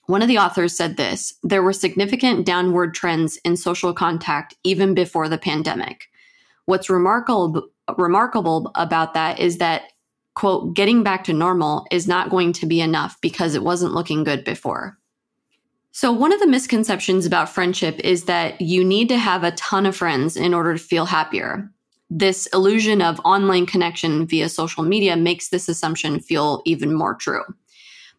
one 0.08 0.24
of 0.24 0.28
the 0.28 0.40
authors 0.40 0.76
said 0.76 0.98
this 0.98 1.36
there 1.44 1.62
were 1.62 1.74
significant 1.74 2.46
downward 2.46 2.96
trends 2.96 3.38
in 3.46 3.56
social 3.56 3.94
contact 3.94 4.56
even 4.64 4.96
before 4.96 5.30
the 5.30 5.38
pandemic. 5.38 6.08
What's 6.66 6.90
remarkable, 6.90 7.70
remarkable 7.98 8.72
about 8.74 9.14
that 9.14 9.40
is 9.40 9.60
that, 9.60 9.84
quote, 10.34 10.74
getting 10.74 11.04
back 11.04 11.24
to 11.26 11.34
normal 11.34 11.86
is 11.92 12.08
not 12.08 12.32
going 12.32 12.52
to 12.54 12.66
be 12.66 12.82
enough 12.82 13.22
because 13.22 13.54
it 13.54 13.64
wasn't 13.64 13.94
looking 13.94 14.24
good 14.24 14.44
before. 14.44 14.98
So, 15.92 16.12
one 16.12 16.34
of 16.34 16.40
the 16.40 16.48
misconceptions 16.48 17.28
about 17.28 17.48
friendship 17.48 18.00
is 18.00 18.24
that 18.24 18.60
you 18.60 18.84
need 18.84 19.08
to 19.10 19.20
have 19.20 19.44
a 19.44 19.52
ton 19.52 19.86
of 19.86 19.96
friends 19.96 20.36
in 20.36 20.56
order 20.56 20.74
to 20.74 20.80
feel 20.80 21.06
happier 21.06 21.72
this 22.10 22.48
illusion 22.48 23.02
of 23.02 23.20
online 23.26 23.66
connection 23.66 24.26
via 24.26 24.50
social 24.50 24.84
media 24.84 25.18
makes 25.18 25.50
this 25.50 25.68
assumption 25.68 26.20
feel 26.20 26.62
even 26.66 26.94
more 26.94 27.16
true. 27.16 27.44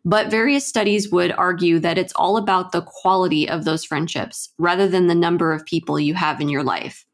But 0.04 0.30
various 0.30 0.66
studies 0.66 1.11
would 1.11 1.33
argue 1.33 1.78
that 1.80 1.99
it's 1.99 2.12
all 2.14 2.37
about 2.37 2.73
the 2.73 2.83
quality 2.83 3.49
of 3.49 3.64
those 3.64 3.85
friendships 3.85 4.50
rather 4.59 4.88
than 4.88 5.07
the 5.07 5.14
number 5.14 5.52
of 5.52 5.66
people 5.66 5.99
you 5.99 6.14
have 6.14 6.40
in 6.40 6.49
your 6.49 6.62
life. 6.62 7.04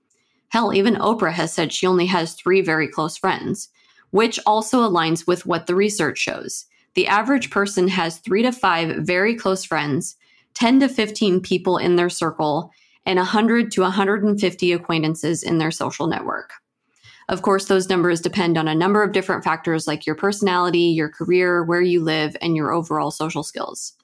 Hell, 0.49 0.73
even 0.73 0.95
Oprah 0.97 1.33
has 1.33 1.53
said 1.53 1.73
she 1.73 1.87
only 1.87 2.07
has 2.07 2.35
three 2.35 2.61
very 2.61 2.87
close 2.87 3.17
friends, 3.17 3.69
which 4.11 4.39
also 4.47 4.89
aligns 4.89 5.27
with 5.27 5.47
what 5.47 5.67
the 5.67 5.75
research 5.75 6.19
shows. 6.19 6.67
The 6.95 7.09
average 7.09 7.51
person 7.51 7.89
has 7.89 8.19
three 8.19 8.43
to 8.43 8.53
five 8.53 8.99
very 8.99 9.35
close 9.35 9.65
friends, 9.65 10.17
10 10.55 10.81
to 10.81 10.89
15 10.89 11.41
people 11.41 11.79
in 11.79 11.97
their 11.97 12.11
circle, 12.11 12.71
and 13.07 13.17
100 13.17 13.73
to 13.73 13.81
150 13.81 14.73
acquaintances 14.73 15.43
in 15.43 15.59
their 15.59 15.73
social 15.73 16.07
network. 16.07 16.53
Of 17.29 17.43
course, 17.43 17.67
those 17.67 17.89
numbers 17.89 18.21
depend 18.21 18.59
on 18.59 18.69
a 18.69 18.75
number 18.75 19.03
of 19.03 19.13
different 19.13 19.45
factors 19.45 19.87
like 19.87 20.07
your 20.07 20.15
personality, 20.15 20.81
your 20.81 21.09
career, 21.09 21.65
where 21.65 21.81
you 21.81 22.03
live, 22.03 22.37
and 22.43 22.55
your 22.55 22.73
overall 22.73 23.11
social 23.11 23.43
skills. 23.43 23.95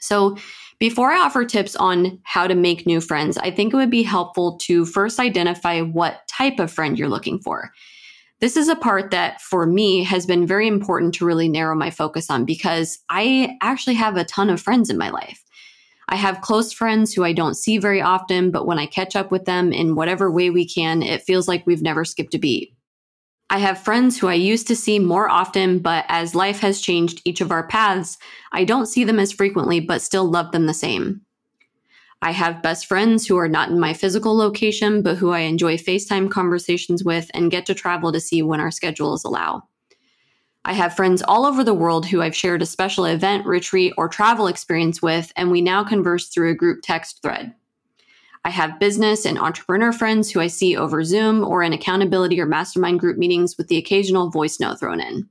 So, 0.00 0.36
before 0.78 1.12
I 1.12 1.20
offer 1.20 1.44
tips 1.44 1.76
on 1.76 2.18
how 2.24 2.46
to 2.46 2.54
make 2.54 2.86
new 2.86 3.00
friends, 3.00 3.38
I 3.38 3.50
think 3.50 3.72
it 3.72 3.76
would 3.76 3.90
be 3.90 4.02
helpful 4.02 4.58
to 4.62 4.84
first 4.84 5.20
identify 5.20 5.80
what 5.80 6.26
type 6.26 6.58
of 6.58 6.72
friend 6.72 6.98
you're 6.98 7.08
looking 7.08 7.38
for. 7.38 7.72
This 8.40 8.56
is 8.56 8.68
a 8.68 8.76
part 8.76 9.10
that 9.12 9.40
for 9.40 9.66
me 9.66 10.02
has 10.02 10.26
been 10.26 10.46
very 10.46 10.66
important 10.66 11.14
to 11.14 11.24
really 11.24 11.48
narrow 11.48 11.76
my 11.76 11.90
focus 11.90 12.28
on 12.28 12.44
because 12.44 12.98
I 13.08 13.56
actually 13.62 13.94
have 13.94 14.16
a 14.16 14.24
ton 14.24 14.50
of 14.50 14.60
friends 14.60 14.90
in 14.90 14.98
my 14.98 15.10
life. 15.10 15.43
I 16.08 16.16
have 16.16 16.40
close 16.40 16.72
friends 16.72 17.12
who 17.12 17.24
I 17.24 17.32
don't 17.32 17.56
see 17.56 17.78
very 17.78 18.00
often, 18.00 18.50
but 18.50 18.66
when 18.66 18.78
I 18.78 18.86
catch 18.86 19.16
up 19.16 19.30
with 19.30 19.44
them 19.44 19.72
in 19.72 19.94
whatever 19.94 20.30
way 20.30 20.50
we 20.50 20.68
can, 20.68 21.02
it 21.02 21.22
feels 21.22 21.48
like 21.48 21.66
we've 21.66 21.82
never 21.82 22.04
skipped 22.04 22.34
a 22.34 22.38
beat. 22.38 22.74
I 23.50 23.58
have 23.58 23.78
friends 23.78 24.18
who 24.18 24.28
I 24.28 24.34
used 24.34 24.66
to 24.68 24.76
see 24.76 24.98
more 24.98 25.28
often, 25.28 25.78
but 25.78 26.04
as 26.08 26.34
life 26.34 26.60
has 26.60 26.80
changed 26.80 27.22
each 27.24 27.40
of 27.40 27.50
our 27.50 27.66
paths, 27.66 28.18
I 28.52 28.64
don't 28.64 28.86
see 28.86 29.04
them 29.04 29.18
as 29.18 29.32
frequently, 29.32 29.80
but 29.80 30.02
still 30.02 30.28
love 30.28 30.52
them 30.52 30.66
the 30.66 30.74
same. 30.74 31.20
I 32.22 32.30
have 32.30 32.62
best 32.62 32.86
friends 32.86 33.26
who 33.26 33.36
are 33.36 33.48
not 33.48 33.68
in 33.68 33.78
my 33.78 33.92
physical 33.92 34.34
location, 34.34 35.02
but 35.02 35.18
who 35.18 35.30
I 35.30 35.40
enjoy 35.40 35.76
FaceTime 35.76 36.30
conversations 36.30 37.04
with 37.04 37.30
and 37.34 37.50
get 37.50 37.66
to 37.66 37.74
travel 37.74 38.12
to 38.12 38.20
see 38.20 38.40
when 38.42 38.60
our 38.60 38.70
schedules 38.70 39.24
allow. 39.24 39.68
I 40.66 40.72
have 40.72 40.96
friends 40.96 41.22
all 41.22 41.44
over 41.44 41.62
the 41.62 41.74
world 41.74 42.06
who 42.06 42.22
I've 42.22 42.34
shared 42.34 42.62
a 42.62 42.66
special 42.66 43.04
event, 43.04 43.46
retreat, 43.46 43.92
or 43.98 44.08
travel 44.08 44.46
experience 44.46 45.02
with, 45.02 45.30
and 45.36 45.50
we 45.50 45.60
now 45.60 45.84
converse 45.84 46.28
through 46.28 46.50
a 46.50 46.54
group 46.54 46.80
text 46.82 47.20
thread. 47.22 47.54
I 48.46 48.50
have 48.50 48.78
business 48.78 49.26
and 49.26 49.38
entrepreneur 49.38 49.92
friends 49.92 50.30
who 50.30 50.40
I 50.40 50.46
see 50.46 50.76
over 50.76 51.04
Zoom 51.04 51.44
or 51.44 51.62
in 51.62 51.72
accountability 51.72 52.40
or 52.40 52.46
mastermind 52.46 53.00
group 53.00 53.18
meetings 53.18 53.56
with 53.56 53.68
the 53.68 53.76
occasional 53.76 54.30
voice 54.30 54.58
note 54.60 54.80
thrown 54.80 55.00
in. 55.00 55.28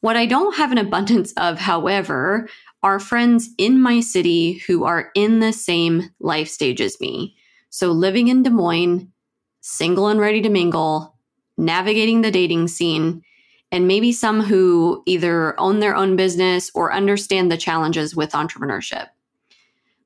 What 0.00 0.16
I 0.16 0.26
don't 0.26 0.56
have 0.56 0.72
an 0.72 0.78
abundance 0.78 1.32
of, 1.36 1.58
however, 1.58 2.48
are 2.82 2.98
friends 2.98 3.50
in 3.56 3.80
my 3.80 4.00
city 4.00 4.54
who 4.66 4.84
are 4.84 5.10
in 5.14 5.40
the 5.40 5.52
same 5.52 6.10
life 6.20 6.48
stage 6.48 6.80
as 6.80 7.00
me. 7.00 7.36
So 7.70 7.92
living 7.92 8.28
in 8.28 8.42
Des 8.42 8.50
Moines, 8.50 9.10
single 9.60 10.08
and 10.08 10.18
ready 10.18 10.42
to 10.42 10.48
mingle, 10.48 11.16
navigating 11.56 12.22
the 12.22 12.30
dating 12.30 12.68
scene, 12.68 13.22
and 13.72 13.88
maybe 13.88 14.12
some 14.12 14.42
who 14.42 15.02
either 15.06 15.58
own 15.58 15.80
their 15.80 15.96
own 15.96 16.14
business 16.14 16.70
or 16.74 16.92
understand 16.92 17.50
the 17.50 17.56
challenges 17.56 18.14
with 18.14 18.32
entrepreneurship. 18.32 19.08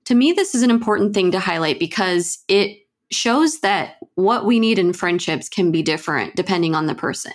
To 0.04 0.14
me, 0.14 0.32
this 0.32 0.54
is 0.54 0.62
an 0.62 0.70
important 0.70 1.12
thing 1.12 1.32
to 1.32 1.40
highlight 1.40 1.80
because 1.80 2.38
it 2.46 2.78
shows 3.10 3.60
that 3.60 3.96
what 4.14 4.46
we 4.46 4.60
need 4.60 4.78
in 4.78 4.92
friendships 4.92 5.48
can 5.48 5.72
be 5.72 5.82
different 5.82 6.36
depending 6.36 6.76
on 6.76 6.86
the 6.86 6.94
person. 6.94 7.32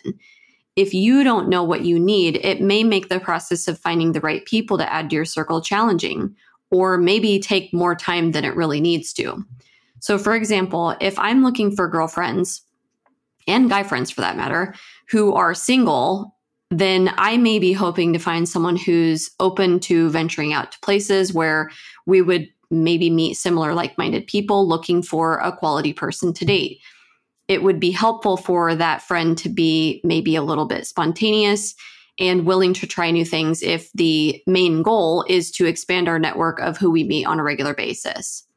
If 0.77 0.93
you 0.93 1.25
don't 1.25 1.49
know 1.49 1.63
what 1.63 1.83
you 1.83 1.99
need, 1.99 2.37
it 2.37 2.61
may 2.61 2.85
make 2.85 3.09
the 3.09 3.19
process 3.19 3.67
of 3.67 3.77
finding 3.77 4.13
the 4.13 4.21
right 4.21 4.45
people 4.45 4.77
to 4.77 4.91
add 4.91 5.09
to 5.09 5.17
your 5.17 5.25
circle 5.25 5.61
challenging, 5.61 6.33
or 6.71 6.97
maybe 6.97 7.39
take 7.39 7.73
more 7.73 7.93
time 7.93 8.31
than 8.31 8.45
it 8.45 8.55
really 8.55 8.79
needs 8.79 9.11
to. 9.13 9.43
So, 9.99 10.17
for 10.17 10.33
example, 10.33 10.95
if 11.01 11.19
I'm 11.19 11.43
looking 11.43 11.75
for 11.75 11.89
girlfriends, 11.89 12.61
and 13.47 13.69
guy 13.69 13.83
friends 13.83 14.11
for 14.11 14.21
that 14.21 14.37
matter, 14.37 14.73
who 15.11 15.33
are 15.33 15.53
single, 15.53 16.37
then 16.69 17.13
I 17.17 17.35
may 17.35 17.59
be 17.59 17.73
hoping 17.73 18.13
to 18.13 18.19
find 18.19 18.47
someone 18.47 18.77
who's 18.77 19.29
open 19.39 19.79
to 19.81 20.09
venturing 20.09 20.53
out 20.53 20.71
to 20.71 20.79
places 20.79 21.33
where 21.33 21.69
we 22.05 22.21
would 22.21 22.47
maybe 22.71 23.09
meet 23.09 23.33
similar 23.33 23.73
like 23.73 23.97
minded 23.97 24.25
people 24.25 24.65
looking 24.65 25.03
for 25.03 25.37
a 25.39 25.51
quality 25.51 25.91
person 25.91 26.33
to 26.33 26.45
date. 26.45 26.79
It 27.49 27.61
would 27.61 27.79
be 27.79 27.91
helpful 27.91 28.37
for 28.37 28.73
that 28.73 29.01
friend 29.01 29.37
to 29.39 29.49
be 29.49 29.99
maybe 30.05 30.37
a 30.37 30.41
little 30.41 30.65
bit 30.65 30.87
spontaneous 30.87 31.75
and 32.17 32.45
willing 32.45 32.73
to 32.75 32.87
try 32.87 33.11
new 33.11 33.25
things 33.25 33.61
if 33.61 33.91
the 33.93 34.41
main 34.47 34.81
goal 34.81 35.25
is 35.27 35.51
to 35.51 35.65
expand 35.65 36.07
our 36.07 36.19
network 36.19 36.59
of 36.61 36.77
who 36.77 36.89
we 36.89 37.03
meet 37.03 37.25
on 37.25 37.39
a 37.39 37.43
regular 37.43 37.73
basis. 37.73 38.47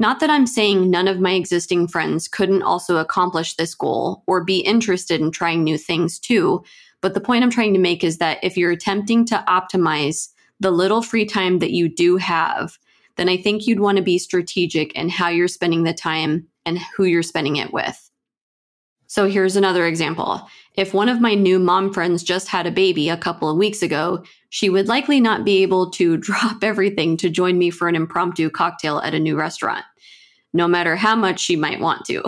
Not 0.00 0.20
that 0.20 0.30
I'm 0.30 0.46
saying 0.46 0.90
none 0.90 1.08
of 1.08 1.18
my 1.18 1.32
existing 1.32 1.88
friends 1.88 2.28
couldn't 2.28 2.62
also 2.62 2.98
accomplish 2.98 3.54
this 3.54 3.74
goal 3.74 4.22
or 4.26 4.44
be 4.44 4.60
interested 4.60 5.20
in 5.20 5.32
trying 5.32 5.64
new 5.64 5.76
things 5.76 6.20
too, 6.20 6.62
but 7.00 7.14
the 7.14 7.20
point 7.20 7.42
I'm 7.42 7.50
trying 7.50 7.74
to 7.74 7.80
make 7.80 8.04
is 8.04 8.18
that 8.18 8.38
if 8.42 8.56
you're 8.56 8.70
attempting 8.70 9.24
to 9.26 9.44
optimize 9.48 10.28
the 10.60 10.70
little 10.70 11.02
free 11.02 11.24
time 11.24 11.58
that 11.58 11.72
you 11.72 11.88
do 11.88 12.16
have, 12.16 12.78
then 13.16 13.28
I 13.28 13.36
think 13.36 13.66
you'd 13.66 13.80
want 13.80 13.96
to 13.96 14.02
be 14.02 14.18
strategic 14.18 14.92
in 14.92 15.08
how 15.08 15.28
you're 15.28 15.48
spending 15.48 15.82
the 15.82 15.92
time 15.92 16.46
and 16.64 16.78
who 16.96 17.04
you're 17.04 17.22
spending 17.22 17.56
it 17.56 17.72
with. 17.72 18.08
So 19.08 19.28
here's 19.28 19.56
another 19.56 19.86
example. 19.86 20.46
If 20.74 20.94
one 20.94 21.08
of 21.08 21.20
my 21.20 21.34
new 21.34 21.58
mom 21.58 21.92
friends 21.92 22.22
just 22.22 22.48
had 22.48 22.66
a 22.66 22.70
baby 22.70 23.08
a 23.08 23.16
couple 23.16 23.50
of 23.50 23.56
weeks 23.56 23.82
ago, 23.82 24.22
she 24.50 24.70
would 24.70 24.88
likely 24.88 25.20
not 25.20 25.44
be 25.44 25.62
able 25.62 25.90
to 25.92 26.16
drop 26.18 26.62
everything 26.62 27.16
to 27.18 27.30
join 27.30 27.58
me 27.58 27.70
for 27.70 27.88
an 27.88 27.96
impromptu 27.96 28.50
cocktail 28.50 28.98
at 28.98 29.14
a 29.14 29.20
new 29.20 29.36
restaurant, 29.36 29.84
no 30.52 30.68
matter 30.68 30.96
how 30.96 31.16
much 31.16 31.40
she 31.40 31.56
might 31.56 31.80
want 31.80 32.04
to. 32.06 32.22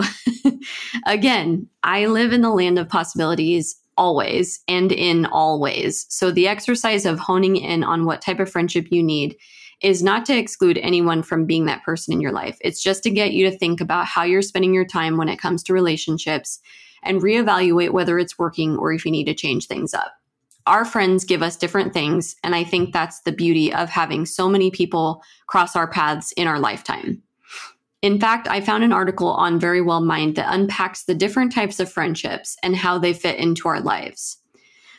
Again, 1.05 1.67
I 1.83 2.05
live 2.05 2.33
in 2.33 2.41
the 2.41 2.49
land 2.49 2.77
of 2.77 2.89
possibilities 2.89 3.75
always 3.97 4.61
and 4.67 4.91
in 4.91 5.25
all 5.27 5.59
ways. 5.59 6.05
So 6.09 6.31
the 6.31 6.47
exercise 6.47 7.05
of 7.05 7.19
honing 7.19 7.57
in 7.57 7.83
on 7.83 8.05
what 8.05 8.21
type 8.21 8.39
of 8.39 8.49
friendship 8.49 8.87
you 8.89 9.03
need 9.03 9.35
is 9.81 10.03
not 10.03 10.25
to 10.25 10.37
exclude 10.37 10.77
anyone 10.77 11.23
from 11.23 11.45
being 11.45 11.65
that 11.65 11.83
person 11.83 12.13
in 12.13 12.21
your 12.21 12.31
life. 12.31 12.57
It's 12.61 12.81
just 12.81 13.03
to 13.03 13.09
get 13.09 13.33
you 13.33 13.49
to 13.49 13.57
think 13.57 13.81
about 13.81 14.05
how 14.05 14.23
you're 14.23 14.41
spending 14.41 14.73
your 14.73 14.85
time 14.85 15.17
when 15.17 15.29
it 15.29 15.39
comes 15.39 15.63
to 15.63 15.73
relationships 15.73 16.59
and 17.03 17.21
reevaluate 17.21 17.91
whether 17.91 18.19
it's 18.19 18.37
working 18.37 18.77
or 18.77 18.93
if 18.93 19.05
you 19.05 19.11
need 19.11 19.25
to 19.25 19.33
change 19.33 19.65
things 19.65 19.93
up. 19.93 20.13
Our 20.67 20.85
friends 20.85 21.25
give 21.25 21.41
us 21.41 21.57
different 21.57 21.93
things, 21.93 22.35
and 22.43 22.55
I 22.55 22.63
think 22.63 22.93
that's 22.93 23.21
the 23.21 23.31
beauty 23.31 23.73
of 23.73 23.89
having 23.89 24.25
so 24.25 24.47
many 24.47 24.71
people 24.71 25.23
cross 25.47 25.75
our 25.75 25.87
paths 25.87 26.31
in 26.33 26.47
our 26.47 26.59
lifetime. 26.59 27.21
In 28.01 28.19
fact, 28.19 28.47
I 28.47 28.61
found 28.61 28.83
an 28.83 28.93
article 28.93 29.29
on 29.29 29.59
Verywell 29.59 30.03
Mind 30.03 30.35
that 30.35 30.53
unpacks 30.53 31.03
the 31.03 31.15
different 31.15 31.51
types 31.51 31.79
of 31.79 31.91
friendships 31.91 32.57
and 32.63 32.75
how 32.75 32.97
they 32.97 33.13
fit 33.13 33.37
into 33.37 33.67
our 33.67 33.79
lives. 33.79 34.37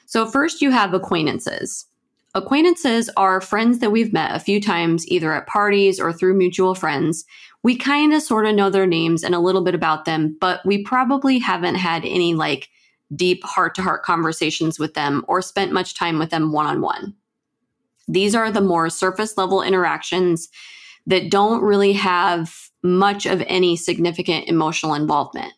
So, 0.07 0.26
first, 0.26 0.62
you 0.62 0.71
have 0.71 0.95
acquaintances. 0.95 1.87
Acquaintances 2.35 3.11
are 3.16 3.40
friends 3.40 3.81
that 3.81 3.90
we've 3.92 4.12
met 4.12 4.35
a 4.35 4.40
few 4.40 4.61
times, 4.61 5.07
either 5.09 5.35
at 5.35 5.47
parties 5.47 6.00
or 6.00 6.12
through 6.12 6.35
mutual 6.35 6.75
friends, 6.75 7.25
we 7.62 7.76
kind 7.76 8.12
of 8.12 8.23
sort 8.23 8.47
of 8.47 8.54
know 8.54 8.71
their 8.71 8.87
names 8.87 9.23
and 9.23 9.35
a 9.35 9.40
little 9.40 9.62
bit 9.62 9.75
about 9.75 10.04
them, 10.04 10.37
but 10.40 10.61
we 10.64 10.83
probably 10.83 11.38
haven't 11.38 11.76
had 11.76 12.04
any 12.04 12.35
like 12.35 12.69
deep 13.14 13.45
heart 13.45 13.75
to 13.75 13.83
heart 13.83 14.02
conversations 14.02 14.78
with 14.78 14.95
them 14.95 15.25
or 15.28 15.42
spent 15.42 15.73
much 15.73 15.95
time 15.95 16.19
with 16.19 16.31
them 16.31 16.52
one 16.52 16.66
on 16.66 16.81
one. 16.81 17.14
These 18.09 18.35
are 18.35 18.50
the 18.50 18.61
more 18.61 18.90
surface 18.90 19.37
level 19.37 19.62
interactions 19.62 20.49
that 21.07 21.31
don't 21.31 21.62
really 21.62 21.92
have 21.92 22.71
much 22.83 23.26
of 23.26 23.42
any 23.47 23.76
significant 23.76 24.49
emotional 24.49 24.95
involvement. 24.95 25.52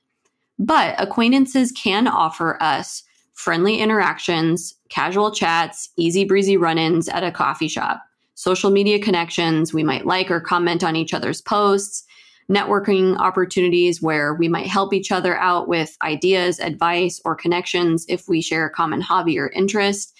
But 0.59 0.95
acquaintances 1.01 1.73
can 1.73 2.07
offer 2.07 2.63
us 2.63 3.03
friendly 3.33 3.79
interactions, 3.81 4.75
casual 4.89 5.33
chats, 5.33 5.91
easy 5.97 6.25
breezy 6.25 6.57
run 6.57 6.79
ins 6.79 7.09
at 7.09 7.25
a 7.25 7.33
coffee 7.33 7.69
shop 7.69 8.03
social 8.37 8.71
media 8.71 8.99
connections. 8.99 9.73
We 9.73 9.85
might 9.85 10.07
like 10.07 10.31
or 10.31 10.41
comment 10.41 10.83
on 10.83 10.97
each 10.97 11.15
other's 11.15 11.41
posts, 11.41 12.05
networking 12.51 13.17
opportunities 13.19 14.03
where 14.03 14.35
we 14.35 14.49
might 14.49 14.67
help 14.67 14.93
each 14.93 15.11
other 15.11 15.37
out 15.39 15.69
with 15.69 15.97
ideas, 16.03 16.61
advice, 16.61 17.21
or 17.25 17.35
connections 17.35 18.05
if 18.09 18.29
we 18.29 18.41
share 18.41 18.67
a 18.67 18.71
common 18.71 19.01
hobby 19.01 19.39
or 19.39 19.49
interest. 19.49 20.15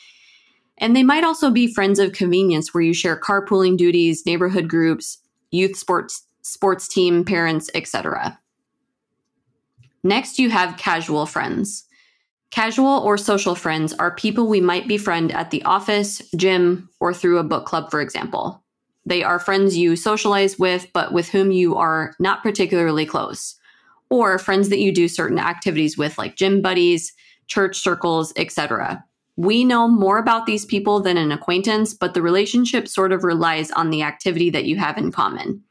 And 0.79 0.97
they 0.97 1.03
might 1.03 1.25
also 1.25 1.51
be 1.51 1.73
friends 1.73 1.99
of 1.99 2.13
convenience 2.13 2.73
where 2.73 2.83
you 2.83 2.95
share 2.95 3.21
carpooling 3.21 3.77
duties, 3.77 4.25
neighborhood 4.27 4.69
groups, 4.69 5.19
youth 5.51 5.77
sports 5.77 6.27
sports 6.43 6.89
team, 6.89 7.25
parents, 7.25 7.71
etc. 7.75 8.39
Next, 10.03 10.39
you 10.39 10.51
have 10.51 10.77
casual 10.77 11.27
friends. 11.27 11.85
Casual 12.51 13.01
or 13.01 13.17
social 13.17 13.55
friends 13.55 13.93
are 13.95 14.15
people 14.15 14.47
we 14.47 14.61
might 14.61 14.87
befriend 14.87 15.33
at 15.33 15.51
the 15.51 15.63
office, 15.65 16.23
gym, 16.37 16.89
or 17.01 17.13
through 17.13 17.39
a 17.39 17.45
book 17.45 17.67
club, 17.67 17.91
for 17.91 18.01
example. 18.01 18.64
They 19.07 19.23
are 19.23 19.39
friends 19.39 19.77
you 19.77 19.97
socialize 19.97 20.59
with, 20.59 20.87
but 20.93 21.13
with 21.13 21.29
whom 21.29 21.51
you 21.51 21.77
are 21.77 22.15
not 22.19 22.43
particularly 22.43 23.07
close, 23.07 23.57
or 24.11 24.39
friends 24.39 24.69
that 24.71 24.79
you 24.79 24.93
do 24.93 25.09
certain 25.09 25.39
activities 25.39 25.99
with, 25.99 26.17
like 26.17 26.37
gym 26.37 26.63
buddies, 26.63 27.13
church 27.47 27.79
circles, 27.79 28.33
etc. 28.37 29.05
We 29.37 29.65
know 29.65 29.89
more 29.89 30.19
about 30.19 30.47
these 30.47 30.65
people 30.65 31.01
than 31.01 31.17
an 31.17 31.33
acquaintance, 31.33 31.93
but 31.93 32.15
the 32.15 32.23
relationship 32.23 32.89
sort 32.89 33.13
of 33.13 33.25
relies 33.25 33.71
on 33.73 33.91
the 33.91 34.03
activity 34.03 34.49
that 34.51 34.65
you 34.65 34.77
have 34.77 34.97
in 34.97 35.13
common. 35.13 35.63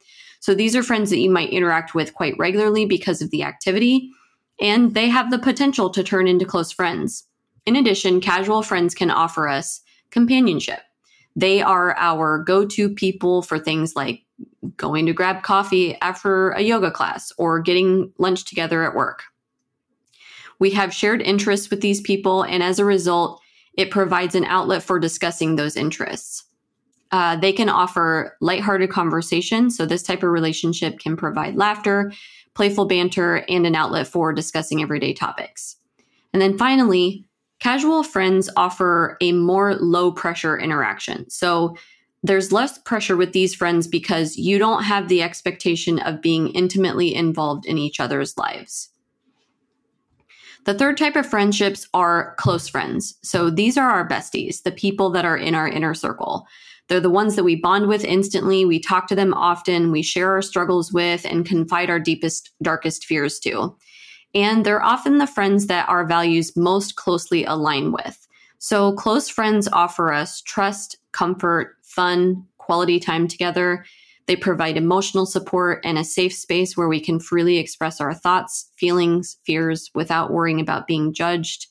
So 0.41 0.53
these 0.53 0.75
are 0.75 0.83
friends 0.83 1.09
that 1.09 1.19
you 1.19 1.29
might 1.29 1.51
interact 1.51 1.95
with 1.95 2.13
quite 2.13 2.37
regularly 2.37 2.85
because 2.85 3.21
of 3.21 3.31
the 3.31 3.43
activity 3.43 4.11
and 4.59 4.93
they 4.93 5.09
have 5.09 5.31
the 5.31 5.39
potential 5.39 5.89
to 5.89 6.03
turn 6.03 6.27
into 6.27 6.45
close 6.45 6.71
friends. 6.71 7.25
In 7.65 7.75
addition, 7.75 8.21
casual 8.21 8.61
friends 8.61 8.93
can 8.93 9.09
offer 9.09 9.47
us 9.47 9.81
companionship. 10.11 10.81
They 11.35 11.61
are 11.61 11.97
our 11.97 12.39
go 12.39 12.65
to 12.65 12.89
people 12.89 13.41
for 13.41 13.57
things 13.57 13.95
like 13.95 14.23
going 14.77 15.05
to 15.05 15.13
grab 15.13 15.43
coffee 15.43 15.95
after 16.01 16.51
a 16.51 16.61
yoga 16.61 16.91
class 16.91 17.31
or 17.37 17.59
getting 17.59 18.11
lunch 18.17 18.45
together 18.45 18.83
at 18.83 18.95
work. 18.95 19.23
We 20.59 20.71
have 20.71 20.93
shared 20.93 21.21
interests 21.21 21.69
with 21.69 21.81
these 21.81 22.01
people, 22.01 22.43
and 22.43 22.61
as 22.61 22.79
a 22.79 22.85
result, 22.85 23.41
it 23.73 23.91
provides 23.91 24.35
an 24.35 24.45
outlet 24.45 24.83
for 24.83 24.99
discussing 24.99 25.55
those 25.55 25.75
interests. 25.75 26.45
Uh, 27.11 27.35
they 27.35 27.51
can 27.51 27.69
offer 27.69 28.37
lighthearted 28.39 28.89
conversation. 28.89 29.69
So, 29.69 29.85
this 29.85 30.03
type 30.03 30.23
of 30.23 30.29
relationship 30.29 30.99
can 30.99 31.17
provide 31.17 31.55
laughter 31.55 32.11
playful 32.53 32.85
banter, 32.85 33.43
and 33.49 33.65
an 33.65 33.75
outlet 33.75 34.07
for 34.07 34.33
discussing 34.33 34.81
everyday 34.81 35.13
topics. 35.13 35.77
And 36.31 36.41
then 36.41 36.57
finally, 36.57 37.25
casual 37.63 38.03
friends 38.03 38.49
offer 38.57 39.15
a 39.21 39.31
more 39.31 39.75
low 39.75 40.11
pressure 40.11 40.59
interaction. 40.59 41.29
So 41.29 41.77
there's 42.21 42.51
less 42.51 42.77
pressure 42.79 43.15
with 43.15 43.31
these 43.31 43.55
friends 43.55 43.87
because 43.87 44.35
you 44.35 44.59
don't 44.59 44.83
have 44.83 45.07
the 45.07 45.21
expectation 45.21 45.97
of 45.99 46.21
being 46.21 46.49
intimately 46.49 47.15
involved 47.15 47.65
in 47.65 47.77
each 47.77 48.01
other's 48.01 48.37
lives. 48.37 48.89
The 50.65 50.73
third 50.73 50.97
type 50.97 51.15
of 51.15 51.25
friendships 51.25 51.87
are 51.93 52.35
close 52.37 52.67
friends. 52.67 53.15
So 53.23 53.49
these 53.49 53.77
are 53.77 53.89
our 53.89 54.07
besties, 54.07 54.63
the 54.63 54.71
people 54.71 55.09
that 55.11 55.23
are 55.23 55.37
in 55.37 55.55
our 55.55 55.67
inner 55.67 55.93
circle. 55.93 56.45
They're 56.89 56.99
the 56.99 57.09
ones 57.09 57.37
that 57.37 57.45
we 57.45 57.55
bond 57.55 57.87
with 57.87 58.03
instantly. 58.03 58.65
We 58.65 58.79
talk 58.79 59.07
to 59.07 59.15
them 59.15 59.33
often. 59.33 59.89
We 59.89 60.01
share 60.01 60.31
our 60.31 60.41
struggles 60.41 60.91
with 60.91 61.25
and 61.25 61.45
confide 61.45 61.89
our 61.89 61.99
deepest, 61.99 62.51
darkest 62.61 63.05
fears 63.05 63.39
to. 63.39 63.77
And 64.33 64.65
they're 64.65 64.83
often 64.83 65.17
the 65.17 65.27
friends 65.27 65.67
that 65.67 65.87
our 65.87 66.05
values 66.05 66.55
most 66.55 66.95
closely 66.95 67.45
align 67.45 67.91
with. 67.91 68.27
So 68.57 68.93
close 68.93 69.29
friends 69.29 69.67
offer 69.71 70.11
us 70.11 70.41
trust, 70.41 70.97
comfort, 71.11 71.77
fun, 71.83 72.45
quality 72.57 72.99
time 72.99 73.27
together. 73.27 73.85
They 74.25 74.35
provide 74.35 74.77
emotional 74.77 75.25
support 75.25 75.81
and 75.83 75.97
a 75.97 76.03
safe 76.03 76.33
space 76.33 76.77
where 76.77 76.87
we 76.87 77.01
can 77.01 77.19
freely 77.19 77.57
express 77.57 77.99
our 77.99 78.13
thoughts, 78.13 78.71
feelings, 78.75 79.37
fears 79.45 79.91
without 79.93 80.31
worrying 80.31 80.61
about 80.61 80.87
being 80.87 81.13
judged. 81.13 81.67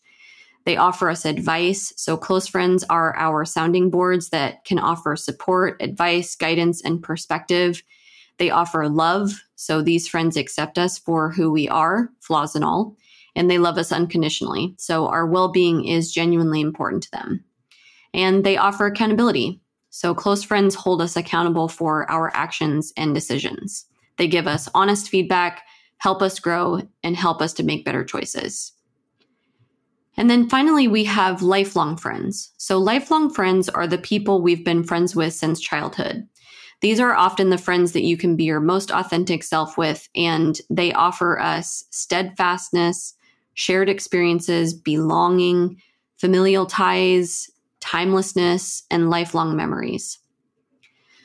They 0.65 0.77
offer 0.77 1.09
us 1.09 1.25
advice. 1.25 1.93
So, 1.97 2.17
close 2.17 2.47
friends 2.47 2.85
are 2.85 3.17
our 3.17 3.45
sounding 3.45 3.91
boards 3.91 4.29
that 4.29 4.65
can 4.65 4.79
offer 4.79 5.17
support, 5.17 5.81
advice, 5.81 6.37
guidance, 6.37 6.83
and 6.85 7.03
perspective. 7.03 7.83
They 8.39 8.51
offer 8.51 8.89
love. 8.89 9.45
So, 9.57 9.83
these 9.83 10.09
friends 10.09 10.37
accept 10.37 10.79
us 10.79 10.99
for 10.99 11.31
who 11.31 11.51
we 11.51 11.69
are, 11.69 12.11
flaws 12.21 12.55
and 12.57 12.65
all, 12.65 12.97
and 13.37 13.51
they 13.51 13.59
love 13.59 13.79
us 13.79 13.93
unconditionally. 13.93 14.75
So, 14.79 15.07
our 15.09 15.27
well 15.27 15.49
being 15.49 15.85
is 15.85 16.13
genuinely 16.13 16.61
important 16.61 17.03
to 17.05 17.11
them. 17.13 17.45
And 18.15 18.45
they 18.45 18.57
offer 18.57 18.87
accountability. 18.87 19.61
So, 19.91 20.15
close 20.15 20.43
friends 20.43 20.75
hold 20.75 21.03
us 21.03 21.17
accountable 21.17 21.69
for 21.69 22.11
our 22.11 22.35
actions 22.35 22.93
and 22.97 23.15
decisions. 23.15 23.87
They 24.17 24.27
give 24.29 24.47
us 24.47 24.69
honest 24.75 25.09
feedback, 25.09 25.63
help 25.99 26.23
us 26.23 26.41
grow, 26.41 26.83
and 27.03 27.17
help 27.17 27.41
us 27.41 27.53
to 27.55 27.63
make 27.63 27.85
better 27.85 28.05
choices. 28.05 28.73
And 30.17 30.29
then 30.29 30.49
finally, 30.49 30.89
we 30.89 31.05
have 31.05 31.43
lifelong 31.43 31.97
friends. 31.97 32.53
So, 32.59 32.79
lifelong 32.79 33.33
friends 33.33 33.69
are 33.69 33.87
the 33.87 33.99
people 33.99 34.43
we've 34.43 34.65
been 34.65 34.85
friends 34.85 35.17
with 35.17 35.33
since 35.33 35.61
childhood. 35.61 36.27
These 36.83 37.01
are 37.01 37.15
often 37.15 37.51
the 37.51 37.59
friends 37.59 37.93
that 37.93 38.03
you 38.03 38.17
can 38.17 38.37
be 38.37 38.45
your 38.45 38.61
most 38.61 38.91
authentic 38.91 39.45
self 39.45 39.79
with, 39.79 40.09
and 40.15 40.61
they 40.69 40.93
offer 40.93 41.41
us 41.41 41.85
steadfastness, 41.91 43.15
shared 43.55 43.89
experiences, 43.89 44.75
belonging, 44.75 45.81
familial 46.19 46.67
ties, 46.67 47.51
timelessness, 47.81 48.83
and 48.91 49.11
lifelong 49.11 49.57
memories. 49.57 50.19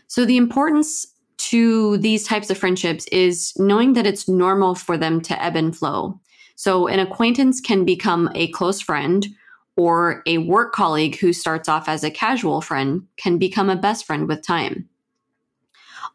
So, 0.07 0.25
the 0.25 0.37
importance 0.37 1.07
to 1.37 1.97
these 1.97 2.25
types 2.25 2.49
of 2.49 2.57
friendships 2.57 3.07
is 3.07 3.53
knowing 3.57 3.93
that 3.93 4.07
it's 4.07 4.27
normal 4.27 4.75
for 4.75 4.97
them 4.97 5.21
to 5.21 5.43
ebb 5.43 5.55
and 5.55 5.75
flow. 5.75 6.19
So 6.55 6.87
an 6.87 6.99
acquaintance 6.99 7.61
can 7.61 7.85
become 7.85 8.29
a 8.33 8.47
close 8.49 8.81
friend, 8.81 9.27
or 9.75 10.23
a 10.25 10.39
work 10.39 10.73
colleague 10.73 11.17
who 11.19 11.31
starts 11.31 11.69
off 11.69 11.87
as 11.87 12.03
a 12.03 12.09
casual 12.09 12.61
friend 12.61 13.05
can 13.15 13.37
become 13.37 13.69
a 13.69 13.75
best 13.75 14.05
friend 14.05 14.27
with 14.27 14.41
time. 14.41 14.89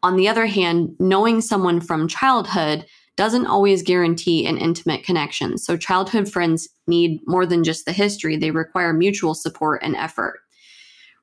On 0.03 0.17
the 0.17 0.27
other 0.27 0.45
hand, 0.45 0.95
knowing 0.99 1.39
someone 1.39 1.79
from 1.79 2.09
childhood 2.09 2.85
doesn't 3.15 3.45
always 3.45 3.81
guarantee 3.81 4.45
an 4.45 4.57
intimate 4.57 5.03
connection. 5.03 5.57
So, 5.57 5.77
childhood 5.77 6.29
friends 6.29 6.67
need 6.87 7.21
more 7.25 7.45
than 7.45 7.63
just 7.63 7.85
the 7.85 7.93
history, 7.93 8.35
they 8.35 8.51
require 8.51 8.91
mutual 8.91 9.33
support 9.33 9.81
and 9.81 9.95
effort. 9.95 10.39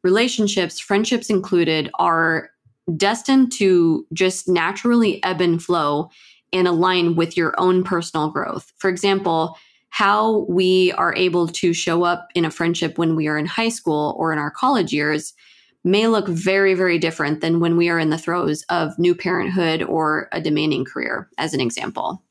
Relationships, 0.02 0.80
friendships 0.80 1.28
included, 1.28 1.90
are 1.98 2.50
destined 2.96 3.52
to 3.52 4.06
just 4.14 4.48
naturally 4.48 5.22
ebb 5.22 5.40
and 5.40 5.62
flow 5.62 6.08
and 6.52 6.66
align 6.66 7.16
with 7.16 7.36
your 7.36 7.54
own 7.58 7.84
personal 7.84 8.30
growth. 8.30 8.72
For 8.78 8.88
example, 8.88 9.56
how 9.90 10.46
we 10.48 10.92
are 10.92 11.14
able 11.14 11.48
to 11.48 11.74
show 11.74 12.04
up 12.04 12.28
in 12.34 12.44
a 12.44 12.50
friendship 12.50 12.96
when 12.96 13.14
we 13.14 13.28
are 13.28 13.36
in 13.36 13.46
high 13.46 13.68
school 13.68 14.16
or 14.18 14.32
in 14.32 14.38
our 14.38 14.50
college 14.50 14.92
years 14.92 15.34
may 15.84 16.06
look 16.06 16.28
very, 16.28 16.74
very 16.74 16.98
different 16.98 17.40
than 17.40 17.60
when 17.60 17.76
we 17.76 17.88
are 17.88 17.98
in 17.98 18.10
the 18.10 18.18
throes 18.18 18.62
of 18.68 18.98
new 18.98 19.14
parenthood 19.14 19.82
or 19.82 20.28
a 20.32 20.40
demanding 20.40 20.84
career, 20.84 21.28
as 21.38 21.54
an 21.54 21.60
example. 21.60 22.22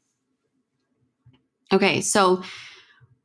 Okay, 1.71 2.01
so 2.01 2.43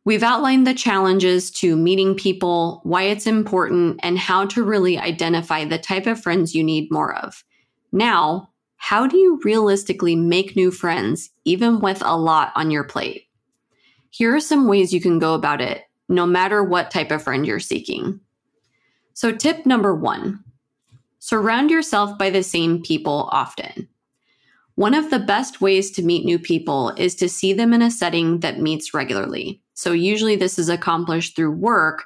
we've 0.04 0.22
outlined 0.22 0.66
the 0.66 0.74
challenges 0.74 1.50
to 1.50 1.76
meeting 1.76 2.14
people, 2.14 2.80
why 2.84 3.04
it's 3.04 3.26
important, 3.26 4.00
and 4.02 4.18
how 4.18 4.46
to 4.46 4.62
really 4.62 4.98
identify 4.98 5.64
the 5.64 5.78
type 5.78 6.06
of 6.06 6.20
friends 6.20 6.54
you 6.54 6.62
need 6.64 6.90
more 6.90 7.14
of. 7.16 7.44
Now, 7.92 8.50
how 8.76 9.06
do 9.06 9.16
you 9.16 9.40
realistically 9.44 10.14
make 10.14 10.56
new 10.56 10.70
friends, 10.70 11.30
even 11.44 11.80
with 11.80 12.02
a 12.04 12.16
lot 12.16 12.52
on 12.54 12.70
your 12.70 12.84
plate? 12.84 13.28
Here 14.10 14.34
are 14.34 14.40
some 14.40 14.68
ways 14.68 14.92
you 14.92 15.00
can 15.00 15.18
go 15.18 15.34
about 15.34 15.60
it, 15.60 15.82
no 16.08 16.26
matter 16.26 16.62
what 16.62 16.90
type 16.90 17.10
of 17.10 17.22
friend 17.22 17.46
you're 17.46 17.60
seeking. 17.60 18.20
So, 19.14 19.32
tip 19.32 19.64
number 19.64 19.94
one 19.94 20.42
surround 21.20 21.70
yourself 21.70 22.18
by 22.18 22.30
the 22.30 22.42
same 22.42 22.82
people 22.82 23.28
often. 23.32 23.88
One 24.74 24.92
of 24.92 25.10
the 25.10 25.20
best 25.20 25.60
ways 25.60 25.92
to 25.92 26.02
meet 26.02 26.24
new 26.24 26.38
people 26.38 26.90
is 26.96 27.14
to 27.16 27.28
see 27.28 27.52
them 27.52 27.72
in 27.72 27.80
a 27.80 27.92
setting 27.92 28.40
that 28.40 28.60
meets 28.60 28.92
regularly. 28.92 29.62
So, 29.74 29.92
usually 29.92 30.34
this 30.34 30.58
is 30.58 30.68
accomplished 30.68 31.36
through 31.36 31.52
work, 31.52 32.04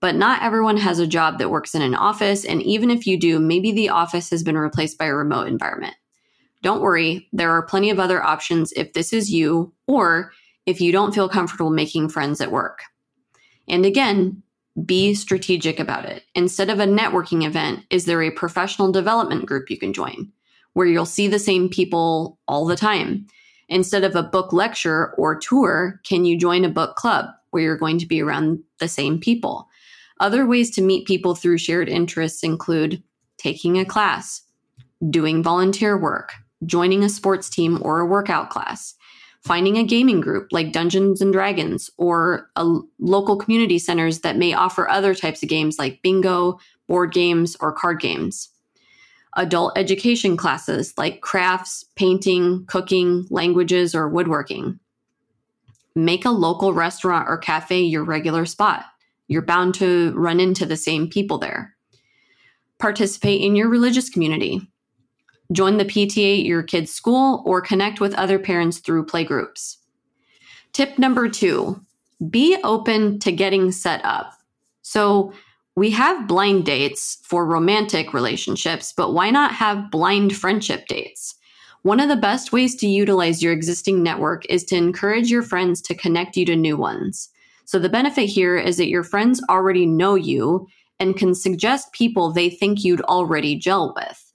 but 0.00 0.14
not 0.14 0.42
everyone 0.42 0.76
has 0.76 0.98
a 0.98 1.06
job 1.06 1.38
that 1.38 1.50
works 1.50 1.74
in 1.74 1.80
an 1.80 1.94
office. 1.94 2.44
And 2.44 2.62
even 2.62 2.90
if 2.90 3.06
you 3.06 3.18
do, 3.18 3.38
maybe 3.38 3.72
the 3.72 3.88
office 3.88 4.28
has 4.28 4.42
been 4.42 4.58
replaced 4.58 4.98
by 4.98 5.06
a 5.06 5.14
remote 5.14 5.48
environment. 5.48 5.94
Don't 6.62 6.82
worry, 6.82 7.26
there 7.32 7.50
are 7.50 7.62
plenty 7.62 7.88
of 7.88 7.98
other 7.98 8.22
options 8.22 8.70
if 8.72 8.92
this 8.92 9.14
is 9.14 9.32
you, 9.32 9.72
or 9.86 10.30
if 10.66 10.78
you 10.78 10.92
don't 10.92 11.14
feel 11.14 11.28
comfortable 11.28 11.70
making 11.70 12.10
friends 12.10 12.38
at 12.42 12.52
work. 12.52 12.82
And 13.66 13.86
again, 13.86 14.42
be 14.84 15.14
strategic 15.14 15.80
about 15.80 16.04
it. 16.04 16.24
Instead 16.34 16.70
of 16.70 16.78
a 16.78 16.86
networking 16.86 17.44
event, 17.44 17.84
is 17.90 18.04
there 18.04 18.22
a 18.22 18.30
professional 18.30 18.92
development 18.92 19.46
group 19.46 19.70
you 19.70 19.78
can 19.78 19.92
join 19.92 20.30
where 20.74 20.86
you'll 20.86 21.06
see 21.06 21.28
the 21.28 21.38
same 21.38 21.68
people 21.68 22.38
all 22.46 22.64
the 22.64 22.76
time? 22.76 23.26
Instead 23.68 24.04
of 24.04 24.16
a 24.16 24.22
book 24.22 24.52
lecture 24.52 25.12
or 25.14 25.38
tour, 25.38 26.00
can 26.04 26.24
you 26.24 26.38
join 26.38 26.64
a 26.64 26.68
book 26.68 26.96
club 26.96 27.26
where 27.50 27.62
you're 27.62 27.76
going 27.76 27.98
to 27.98 28.06
be 28.06 28.22
around 28.22 28.60
the 28.78 28.88
same 28.88 29.18
people? 29.18 29.68
Other 30.20 30.46
ways 30.46 30.70
to 30.72 30.82
meet 30.82 31.06
people 31.06 31.34
through 31.34 31.58
shared 31.58 31.88
interests 31.88 32.42
include 32.42 33.02
taking 33.38 33.78
a 33.78 33.84
class, 33.84 34.42
doing 35.08 35.42
volunteer 35.42 35.96
work, 35.96 36.32
joining 36.66 37.02
a 37.02 37.08
sports 37.08 37.48
team 37.48 37.78
or 37.82 38.00
a 38.00 38.06
workout 38.06 38.50
class, 38.50 38.94
finding 39.42 39.78
a 39.78 39.84
gaming 39.84 40.20
group 40.20 40.48
like 40.52 40.72
Dungeons 40.72 41.20
and 41.20 41.32
Dragons 41.32 41.90
or 41.96 42.50
a 42.56 42.78
local 42.98 43.36
community 43.36 43.78
centers 43.78 44.20
that 44.20 44.36
may 44.36 44.52
offer 44.52 44.88
other 44.88 45.14
types 45.14 45.42
of 45.42 45.48
games 45.48 45.78
like 45.78 46.02
bingo, 46.02 46.58
board 46.86 47.12
games, 47.12 47.56
or 47.60 47.72
card 47.72 48.00
games. 48.00 48.50
Adult 49.36 49.78
education 49.78 50.36
classes 50.36 50.92
like 50.98 51.20
crafts, 51.20 51.84
painting, 51.94 52.64
cooking, 52.66 53.26
languages, 53.30 53.94
or 53.94 54.08
woodworking. 54.08 54.78
Make 55.94 56.24
a 56.24 56.30
local 56.30 56.72
restaurant 56.72 57.28
or 57.28 57.38
cafe 57.38 57.80
your 57.80 58.04
regular 58.04 58.44
spot. 58.44 58.84
You're 59.28 59.42
bound 59.42 59.74
to 59.76 60.12
run 60.16 60.40
into 60.40 60.66
the 60.66 60.76
same 60.76 61.08
people 61.08 61.38
there. 61.38 61.76
Participate 62.78 63.40
in 63.40 63.54
your 63.54 63.68
religious 63.68 64.10
community. 64.10 64.60
Join 65.52 65.78
the 65.78 65.84
PTA 65.84 66.40
at 66.40 66.46
your 66.46 66.62
kid's 66.62 66.92
school 66.92 67.42
or 67.44 67.60
connect 67.60 68.00
with 68.00 68.14
other 68.14 68.38
parents 68.38 68.78
through 68.78 69.06
playgroups. 69.06 69.76
Tip 70.72 70.98
number 70.98 71.28
two 71.28 71.80
be 72.30 72.56
open 72.64 73.18
to 73.20 73.32
getting 73.32 73.72
set 73.72 74.04
up. 74.04 74.34
So, 74.82 75.32
we 75.76 75.90
have 75.92 76.28
blind 76.28 76.66
dates 76.66 77.18
for 77.22 77.46
romantic 77.46 78.12
relationships, 78.12 78.92
but 78.94 79.14
why 79.14 79.30
not 79.30 79.52
have 79.54 79.90
blind 79.90 80.36
friendship 80.36 80.86
dates? 80.88 81.36
One 81.82 82.00
of 82.00 82.08
the 82.08 82.16
best 82.16 82.52
ways 82.52 82.74
to 82.76 82.86
utilize 82.86 83.42
your 83.42 83.52
existing 83.52 84.02
network 84.02 84.44
is 84.46 84.64
to 84.64 84.76
encourage 84.76 85.30
your 85.30 85.42
friends 85.42 85.80
to 85.82 85.94
connect 85.94 86.36
you 86.36 86.44
to 86.46 86.56
new 86.56 86.76
ones. 86.76 87.30
So, 87.64 87.78
the 87.78 87.88
benefit 87.88 88.26
here 88.26 88.58
is 88.58 88.76
that 88.76 88.88
your 88.88 89.04
friends 89.04 89.42
already 89.48 89.86
know 89.86 90.14
you 90.14 90.66
and 90.98 91.16
can 91.16 91.34
suggest 91.34 91.92
people 91.92 92.30
they 92.30 92.50
think 92.50 92.84
you'd 92.84 93.00
already 93.02 93.56
gel 93.56 93.94
with. 93.96 94.29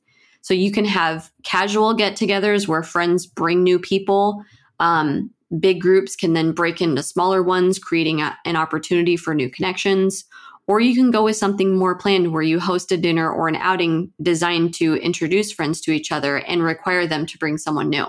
So 0.45 0.53
you 0.53 0.71
can 0.71 0.85
have 0.85 1.31
casual 1.41 1.95
get 1.95 2.13
togethers 2.13 2.67
where 2.67 2.83
friends 2.83 3.25
bring 3.25 3.63
new 3.63 3.79
people. 3.79 4.45
Um, 4.79 5.31
big 5.59 5.81
groups 5.81 6.15
can 6.15 6.33
then 6.33 6.51
break 6.51 6.83
into 6.83 7.01
smaller 7.01 7.41
ones, 7.41 7.79
creating 7.79 8.21
a, 8.21 8.37
an 8.45 8.55
opportunity 8.55 9.17
for 9.17 9.33
new 9.33 9.49
connections. 9.49 10.23
Or 10.67 10.79
you 10.79 10.93
can 10.93 11.09
go 11.09 11.23
with 11.23 11.35
something 11.35 11.75
more 11.75 11.97
planned 11.97 12.31
where 12.31 12.43
you 12.43 12.59
host 12.59 12.91
a 12.91 12.97
dinner 12.97 13.27
or 13.27 13.47
an 13.47 13.55
outing 13.55 14.13
designed 14.21 14.75
to 14.75 14.97
introduce 14.97 15.51
friends 15.51 15.81
to 15.81 15.91
each 15.91 16.11
other 16.11 16.37
and 16.37 16.61
require 16.61 17.07
them 17.07 17.25
to 17.25 17.39
bring 17.39 17.57
someone 17.57 17.89
new. 17.89 18.05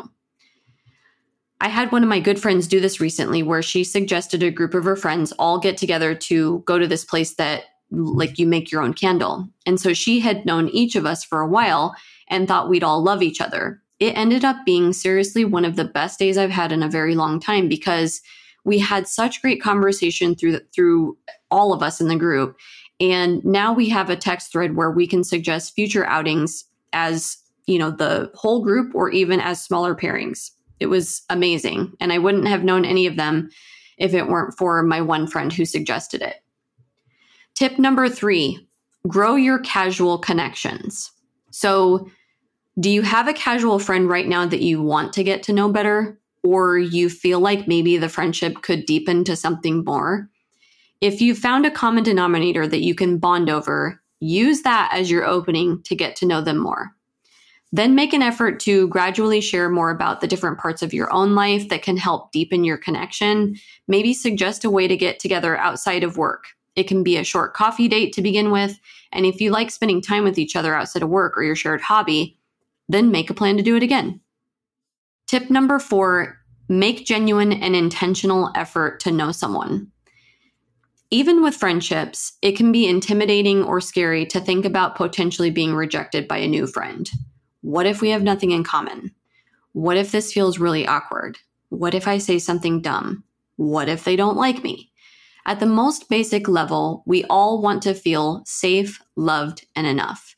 I 1.58 1.68
had 1.68 1.90
one 1.90 2.02
of 2.02 2.10
my 2.10 2.20
good 2.20 2.38
friends 2.38 2.68
do 2.68 2.80
this 2.80 3.00
recently 3.00 3.42
where 3.42 3.62
she 3.62 3.82
suggested 3.82 4.42
a 4.42 4.50
group 4.50 4.74
of 4.74 4.84
her 4.84 4.94
friends 4.96 5.32
all 5.38 5.58
get 5.58 5.78
together 5.78 6.14
to 6.14 6.62
go 6.66 6.78
to 6.78 6.86
this 6.86 7.06
place 7.06 7.34
that 7.36 7.62
Mm-hmm. 7.92 8.18
like 8.18 8.36
you 8.36 8.48
make 8.48 8.72
your 8.72 8.82
own 8.82 8.94
candle. 8.94 9.48
And 9.64 9.80
so 9.80 9.94
she 9.94 10.18
had 10.18 10.44
known 10.44 10.68
each 10.70 10.96
of 10.96 11.06
us 11.06 11.22
for 11.22 11.40
a 11.40 11.46
while 11.46 11.94
and 12.28 12.48
thought 12.48 12.68
we'd 12.68 12.82
all 12.82 13.00
love 13.00 13.22
each 13.22 13.40
other. 13.40 13.80
It 14.00 14.18
ended 14.18 14.44
up 14.44 14.56
being 14.66 14.92
seriously 14.92 15.44
one 15.44 15.64
of 15.64 15.76
the 15.76 15.84
best 15.84 16.18
days 16.18 16.36
I've 16.36 16.50
had 16.50 16.72
in 16.72 16.82
a 16.82 16.90
very 16.90 17.14
long 17.14 17.38
time 17.38 17.68
because 17.68 18.20
we 18.64 18.80
had 18.80 19.06
such 19.06 19.40
great 19.40 19.62
conversation 19.62 20.34
through 20.34 20.52
the, 20.52 20.66
through 20.74 21.16
all 21.52 21.72
of 21.72 21.80
us 21.80 22.00
in 22.00 22.08
the 22.08 22.16
group. 22.16 22.58
And 22.98 23.44
now 23.44 23.72
we 23.72 23.88
have 23.90 24.10
a 24.10 24.16
text 24.16 24.50
thread 24.50 24.74
where 24.74 24.90
we 24.90 25.06
can 25.06 25.22
suggest 25.22 25.76
future 25.76 26.04
outings 26.06 26.64
as, 26.92 27.36
you 27.66 27.78
know, 27.78 27.92
the 27.92 28.32
whole 28.34 28.64
group 28.64 28.96
or 28.96 29.10
even 29.10 29.38
as 29.38 29.62
smaller 29.62 29.94
pairings. 29.94 30.50
It 30.80 30.86
was 30.86 31.22
amazing. 31.30 31.92
And 32.00 32.12
I 32.12 32.18
wouldn't 32.18 32.48
have 32.48 32.64
known 32.64 32.84
any 32.84 33.06
of 33.06 33.14
them 33.14 33.48
if 33.96 34.12
it 34.12 34.26
weren't 34.26 34.58
for 34.58 34.82
my 34.82 35.00
one 35.00 35.28
friend 35.28 35.52
who 35.52 35.64
suggested 35.64 36.20
it. 36.20 36.42
Tip 37.56 37.78
number 37.78 38.08
three 38.08 38.68
grow 39.08 39.34
your 39.34 39.58
casual 39.60 40.18
connections. 40.18 41.10
So, 41.50 42.10
do 42.78 42.90
you 42.90 43.00
have 43.00 43.28
a 43.28 43.32
casual 43.32 43.78
friend 43.78 44.08
right 44.08 44.28
now 44.28 44.44
that 44.44 44.60
you 44.60 44.82
want 44.82 45.14
to 45.14 45.24
get 45.24 45.42
to 45.44 45.54
know 45.54 45.72
better? 45.72 46.20
Or 46.44 46.78
you 46.78 47.08
feel 47.08 47.40
like 47.40 47.66
maybe 47.66 47.96
the 47.96 48.10
friendship 48.10 48.60
could 48.60 48.84
deepen 48.84 49.24
to 49.24 49.36
something 49.36 49.84
more? 49.84 50.28
If 51.00 51.22
you 51.22 51.34
found 51.34 51.64
a 51.64 51.70
common 51.70 52.04
denominator 52.04 52.68
that 52.68 52.82
you 52.82 52.94
can 52.94 53.16
bond 53.16 53.48
over, 53.48 54.02
use 54.20 54.60
that 54.62 54.90
as 54.92 55.10
your 55.10 55.24
opening 55.24 55.82
to 55.84 55.96
get 55.96 56.14
to 56.16 56.26
know 56.26 56.42
them 56.42 56.58
more. 56.58 56.90
Then 57.72 57.94
make 57.94 58.12
an 58.12 58.22
effort 58.22 58.60
to 58.60 58.86
gradually 58.88 59.40
share 59.40 59.70
more 59.70 59.90
about 59.90 60.20
the 60.20 60.28
different 60.28 60.58
parts 60.58 60.82
of 60.82 60.92
your 60.92 61.10
own 61.12 61.34
life 61.34 61.70
that 61.70 61.82
can 61.82 61.96
help 61.96 62.32
deepen 62.32 62.64
your 62.64 62.76
connection. 62.76 63.56
Maybe 63.88 64.12
suggest 64.12 64.64
a 64.64 64.70
way 64.70 64.86
to 64.88 64.96
get 64.96 65.18
together 65.18 65.56
outside 65.56 66.04
of 66.04 66.18
work. 66.18 66.55
It 66.76 66.84
can 66.86 67.02
be 67.02 67.16
a 67.16 67.24
short 67.24 67.54
coffee 67.54 67.88
date 67.88 68.12
to 68.12 68.22
begin 68.22 68.52
with. 68.52 68.78
And 69.12 69.26
if 69.26 69.40
you 69.40 69.50
like 69.50 69.70
spending 69.70 70.02
time 70.02 70.24
with 70.24 70.38
each 70.38 70.54
other 70.54 70.74
outside 70.74 71.02
of 71.02 71.08
work 71.08 71.36
or 71.36 71.42
your 71.42 71.56
shared 71.56 71.80
hobby, 71.80 72.38
then 72.88 73.10
make 73.10 73.30
a 73.30 73.34
plan 73.34 73.56
to 73.56 73.62
do 73.62 73.76
it 73.76 73.82
again. 73.82 74.20
Tip 75.26 75.50
number 75.50 75.78
four 75.78 76.38
make 76.68 77.06
genuine 77.06 77.52
and 77.52 77.76
intentional 77.76 78.50
effort 78.54 79.00
to 79.00 79.12
know 79.12 79.32
someone. 79.32 79.90
Even 81.12 81.42
with 81.42 81.54
friendships, 81.54 82.32
it 82.42 82.56
can 82.56 82.72
be 82.72 82.88
intimidating 82.88 83.62
or 83.62 83.80
scary 83.80 84.26
to 84.26 84.40
think 84.40 84.64
about 84.64 84.96
potentially 84.96 85.50
being 85.50 85.74
rejected 85.74 86.26
by 86.26 86.38
a 86.38 86.48
new 86.48 86.66
friend. 86.66 87.08
What 87.60 87.86
if 87.86 88.00
we 88.00 88.10
have 88.10 88.22
nothing 88.22 88.50
in 88.50 88.64
common? 88.64 89.12
What 89.72 89.96
if 89.96 90.10
this 90.10 90.32
feels 90.32 90.58
really 90.58 90.86
awkward? 90.86 91.38
What 91.68 91.94
if 91.94 92.08
I 92.08 92.18
say 92.18 92.40
something 92.40 92.82
dumb? 92.82 93.22
What 93.56 93.88
if 93.88 94.02
they 94.02 94.16
don't 94.16 94.36
like 94.36 94.64
me? 94.64 94.90
At 95.46 95.60
the 95.60 95.66
most 95.66 96.08
basic 96.08 96.48
level, 96.48 97.04
we 97.06 97.22
all 97.30 97.62
want 97.62 97.80
to 97.84 97.94
feel 97.94 98.42
safe, 98.44 99.00
loved, 99.14 99.64
and 99.76 99.86
enough. 99.86 100.34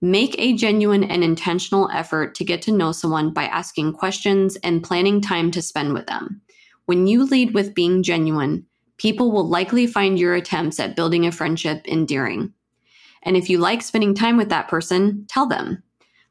Make 0.00 0.36
a 0.38 0.54
genuine 0.54 1.02
and 1.02 1.24
intentional 1.24 1.90
effort 1.92 2.36
to 2.36 2.44
get 2.44 2.62
to 2.62 2.72
know 2.72 2.92
someone 2.92 3.32
by 3.32 3.46
asking 3.46 3.94
questions 3.94 4.54
and 4.62 4.84
planning 4.84 5.20
time 5.20 5.50
to 5.50 5.60
spend 5.60 5.94
with 5.94 6.06
them. 6.06 6.42
When 6.86 7.08
you 7.08 7.24
lead 7.24 7.54
with 7.54 7.74
being 7.74 8.04
genuine, 8.04 8.66
people 8.98 9.32
will 9.32 9.48
likely 9.48 9.84
find 9.84 10.16
your 10.16 10.36
attempts 10.36 10.78
at 10.78 10.94
building 10.94 11.26
a 11.26 11.32
friendship 11.32 11.84
endearing. 11.88 12.52
And 13.24 13.36
if 13.36 13.50
you 13.50 13.58
like 13.58 13.82
spending 13.82 14.14
time 14.14 14.36
with 14.36 14.50
that 14.50 14.68
person, 14.68 15.26
tell 15.28 15.48
them. 15.48 15.82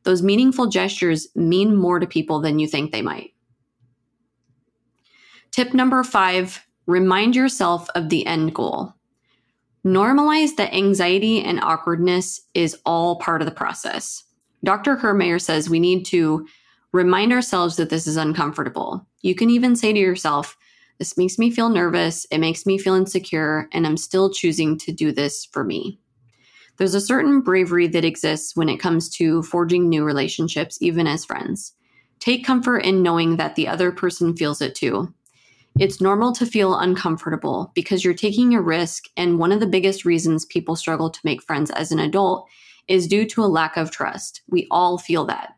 Those 0.03 0.23
meaningful 0.23 0.67
gestures 0.67 1.27
mean 1.35 1.75
more 1.75 1.99
to 1.99 2.07
people 2.07 2.39
than 2.39 2.59
you 2.59 2.67
think 2.67 2.91
they 2.93 3.01
might. 3.01 3.31
Tip 5.51 5.73
number 5.73 6.01
five 6.03 6.65
remind 6.85 7.35
yourself 7.35 7.89
of 7.95 8.09
the 8.09 8.25
end 8.25 8.53
goal. 8.53 8.93
Normalize 9.85 10.55
that 10.55 10.73
anxiety 10.73 11.41
and 11.41 11.59
awkwardness 11.61 12.41
is 12.53 12.77
all 12.85 13.17
part 13.17 13.41
of 13.41 13.45
the 13.45 13.53
process. 13.53 14.23
Dr. 14.63 14.95
Kirmayer 14.95 15.41
says 15.41 15.69
we 15.69 15.79
need 15.79 16.05
to 16.05 16.47
remind 16.93 17.33
ourselves 17.33 17.75
that 17.75 17.89
this 17.89 18.07
is 18.07 18.15
uncomfortable. 18.15 19.05
You 19.21 19.35
can 19.35 19.49
even 19.49 19.75
say 19.75 19.91
to 19.91 19.99
yourself, 19.99 20.57
This 20.99 21.17
makes 21.17 21.37
me 21.37 21.51
feel 21.51 21.69
nervous, 21.69 22.25
it 22.31 22.37
makes 22.37 22.65
me 22.65 22.77
feel 22.77 22.93
insecure, 22.93 23.67
and 23.73 23.85
I'm 23.85 23.97
still 23.97 24.29
choosing 24.31 24.77
to 24.79 24.91
do 24.93 25.11
this 25.11 25.45
for 25.45 25.65
me. 25.65 25.99
There's 26.77 26.95
a 26.95 27.01
certain 27.01 27.41
bravery 27.41 27.87
that 27.87 28.05
exists 28.05 28.55
when 28.55 28.69
it 28.69 28.79
comes 28.79 29.09
to 29.17 29.43
forging 29.43 29.89
new 29.89 30.03
relationships, 30.03 30.81
even 30.81 31.07
as 31.07 31.25
friends. 31.25 31.73
Take 32.19 32.45
comfort 32.45 32.79
in 32.79 33.03
knowing 33.03 33.35
that 33.37 33.55
the 33.55 33.67
other 33.67 33.91
person 33.91 34.35
feels 34.35 34.61
it 34.61 34.75
too. 34.75 35.13
It's 35.79 35.99
normal 35.99 36.33
to 36.33 36.45
feel 36.45 36.77
uncomfortable 36.77 37.71
because 37.73 38.03
you're 38.03 38.13
taking 38.13 38.53
a 38.53 38.61
risk, 38.61 39.05
and 39.17 39.39
one 39.39 39.51
of 39.51 39.59
the 39.59 39.65
biggest 39.65 40.05
reasons 40.05 40.45
people 40.45 40.75
struggle 40.75 41.09
to 41.09 41.19
make 41.23 41.41
friends 41.41 41.71
as 41.71 41.91
an 41.91 41.99
adult 41.99 42.47
is 42.87 43.07
due 43.07 43.25
to 43.29 43.43
a 43.43 43.45
lack 43.45 43.75
of 43.75 43.89
trust. 43.89 44.41
We 44.47 44.67
all 44.69 44.97
feel 44.99 45.25
that. 45.25 45.55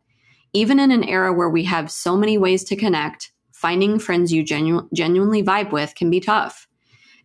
Even 0.53 0.79
in 0.79 0.91
an 0.91 1.03
era 1.03 1.33
where 1.33 1.49
we 1.49 1.65
have 1.65 1.91
so 1.91 2.15
many 2.15 2.37
ways 2.37 2.63
to 2.65 2.77
connect, 2.77 3.31
finding 3.51 3.99
friends 3.99 4.31
you 4.31 4.41
genu- 4.41 4.87
genuinely 4.93 5.43
vibe 5.43 5.71
with 5.71 5.95
can 5.95 6.09
be 6.09 6.21
tough. 6.21 6.65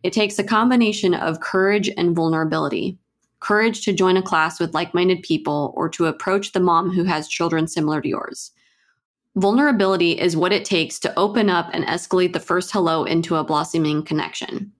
It 0.02 0.12
takes 0.12 0.38
a 0.38 0.44
combination 0.44 1.14
of 1.14 1.40
courage 1.40 1.90
and 1.96 2.16
vulnerability 2.16 2.98
courage 3.40 3.84
to 3.84 3.92
join 3.92 4.16
a 4.16 4.22
class 4.22 4.60
with 4.60 4.74
like 4.74 4.94
minded 4.94 5.22
people 5.22 5.72
or 5.76 5.88
to 5.88 6.06
approach 6.06 6.52
the 6.52 6.60
mom 6.60 6.90
who 6.90 7.04
has 7.04 7.26
children 7.26 7.66
similar 7.66 8.00
to 8.00 8.08
yours. 8.08 8.52
Vulnerability 9.40 10.20
is 10.20 10.36
what 10.36 10.52
it 10.52 10.66
takes 10.66 10.98
to 10.98 11.18
open 11.18 11.48
up 11.48 11.70
and 11.72 11.86
escalate 11.86 12.34
the 12.34 12.38
first 12.38 12.70
hello 12.72 13.04
into 13.04 13.36
a 13.36 13.42
blossoming 13.42 14.02
connection. 14.02 14.70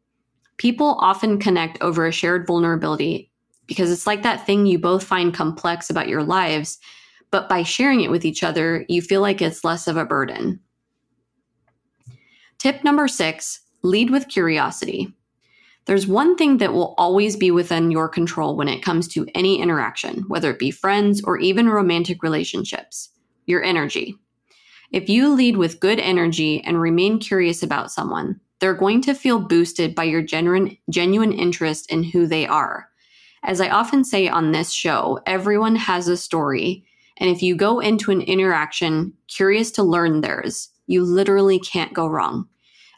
People 0.58 0.98
often 1.00 1.38
connect 1.38 1.80
over 1.80 2.06
a 2.06 2.12
shared 2.12 2.46
vulnerability 2.46 3.32
because 3.66 3.90
it's 3.90 4.06
like 4.06 4.22
that 4.22 4.44
thing 4.44 4.66
you 4.66 4.78
both 4.78 5.02
find 5.02 5.32
complex 5.32 5.88
about 5.88 6.08
your 6.08 6.22
lives, 6.22 6.78
but 7.30 7.48
by 7.48 7.62
sharing 7.62 8.02
it 8.02 8.10
with 8.10 8.26
each 8.26 8.42
other, 8.42 8.84
you 8.86 9.00
feel 9.00 9.22
like 9.22 9.40
it's 9.40 9.64
less 9.64 9.88
of 9.88 9.96
a 9.96 10.04
burden. 10.04 10.60
Tip 12.58 12.84
number 12.84 13.08
six 13.08 13.60
lead 13.80 14.10
with 14.10 14.28
curiosity. 14.28 15.10
There's 15.86 16.06
one 16.06 16.36
thing 16.36 16.58
that 16.58 16.74
will 16.74 16.94
always 16.98 17.34
be 17.34 17.50
within 17.50 17.90
your 17.90 18.10
control 18.10 18.56
when 18.56 18.68
it 18.68 18.82
comes 18.82 19.08
to 19.08 19.26
any 19.34 19.58
interaction, 19.58 20.24
whether 20.28 20.50
it 20.50 20.58
be 20.58 20.70
friends 20.70 21.24
or 21.24 21.38
even 21.38 21.70
romantic 21.70 22.22
relationships 22.22 23.08
your 23.46 23.62
energy. 23.62 24.18
If 24.90 25.08
you 25.08 25.32
lead 25.32 25.56
with 25.56 25.80
good 25.80 26.00
energy 26.00 26.62
and 26.64 26.80
remain 26.80 27.18
curious 27.20 27.62
about 27.62 27.92
someone, 27.92 28.40
they're 28.58 28.74
going 28.74 29.00
to 29.02 29.14
feel 29.14 29.38
boosted 29.38 29.94
by 29.94 30.04
your 30.04 30.22
genuine, 30.22 30.76
genuine 30.90 31.32
interest 31.32 31.90
in 31.90 32.02
who 32.02 32.26
they 32.26 32.46
are. 32.46 32.88
As 33.42 33.60
I 33.60 33.68
often 33.70 34.04
say 34.04 34.28
on 34.28 34.52
this 34.52 34.72
show, 34.72 35.20
everyone 35.26 35.76
has 35.76 36.08
a 36.08 36.16
story. 36.16 36.84
And 37.16 37.30
if 37.30 37.42
you 37.42 37.54
go 37.54 37.80
into 37.80 38.10
an 38.10 38.20
interaction 38.20 39.14
curious 39.28 39.70
to 39.72 39.82
learn 39.82 40.20
theirs, 40.20 40.70
you 40.86 41.04
literally 41.04 41.58
can't 41.58 41.94
go 41.94 42.06
wrong. 42.06 42.48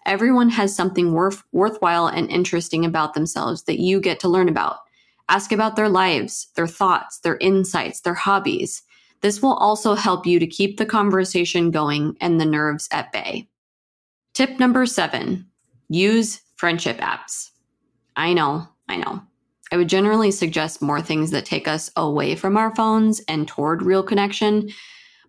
Everyone 0.06 0.48
has 0.48 0.74
something 0.74 1.12
worth, 1.12 1.44
worthwhile 1.52 2.08
and 2.08 2.28
interesting 2.30 2.84
about 2.84 3.14
themselves 3.14 3.64
that 3.64 3.78
you 3.78 4.00
get 4.00 4.18
to 4.20 4.28
learn 4.28 4.48
about. 4.48 4.78
Ask 5.28 5.52
about 5.52 5.76
their 5.76 5.88
lives, 5.88 6.48
their 6.56 6.66
thoughts, 6.66 7.20
their 7.20 7.36
insights, 7.36 8.00
their 8.00 8.14
hobbies. 8.14 8.82
This 9.22 9.40
will 9.40 9.54
also 9.54 9.94
help 9.94 10.26
you 10.26 10.38
to 10.38 10.46
keep 10.46 10.76
the 10.76 10.86
conversation 10.86 11.70
going 11.70 12.16
and 12.20 12.40
the 12.40 12.44
nerves 12.44 12.88
at 12.90 13.12
bay. 13.12 13.48
Tip 14.34 14.58
number 14.58 14.86
seven 14.86 15.46
use 15.88 16.40
friendship 16.56 16.98
apps. 16.98 17.50
I 18.16 18.32
know, 18.32 18.68
I 18.88 18.96
know. 18.96 19.22
I 19.70 19.76
would 19.76 19.88
generally 19.88 20.30
suggest 20.30 20.82
more 20.82 21.00
things 21.00 21.30
that 21.30 21.46
take 21.46 21.66
us 21.66 21.90
away 21.96 22.34
from 22.34 22.56
our 22.56 22.74
phones 22.74 23.20
and 23.28 23.48
toward 23.48 23.82
real 23.82 24.02
connection 24.02 24.68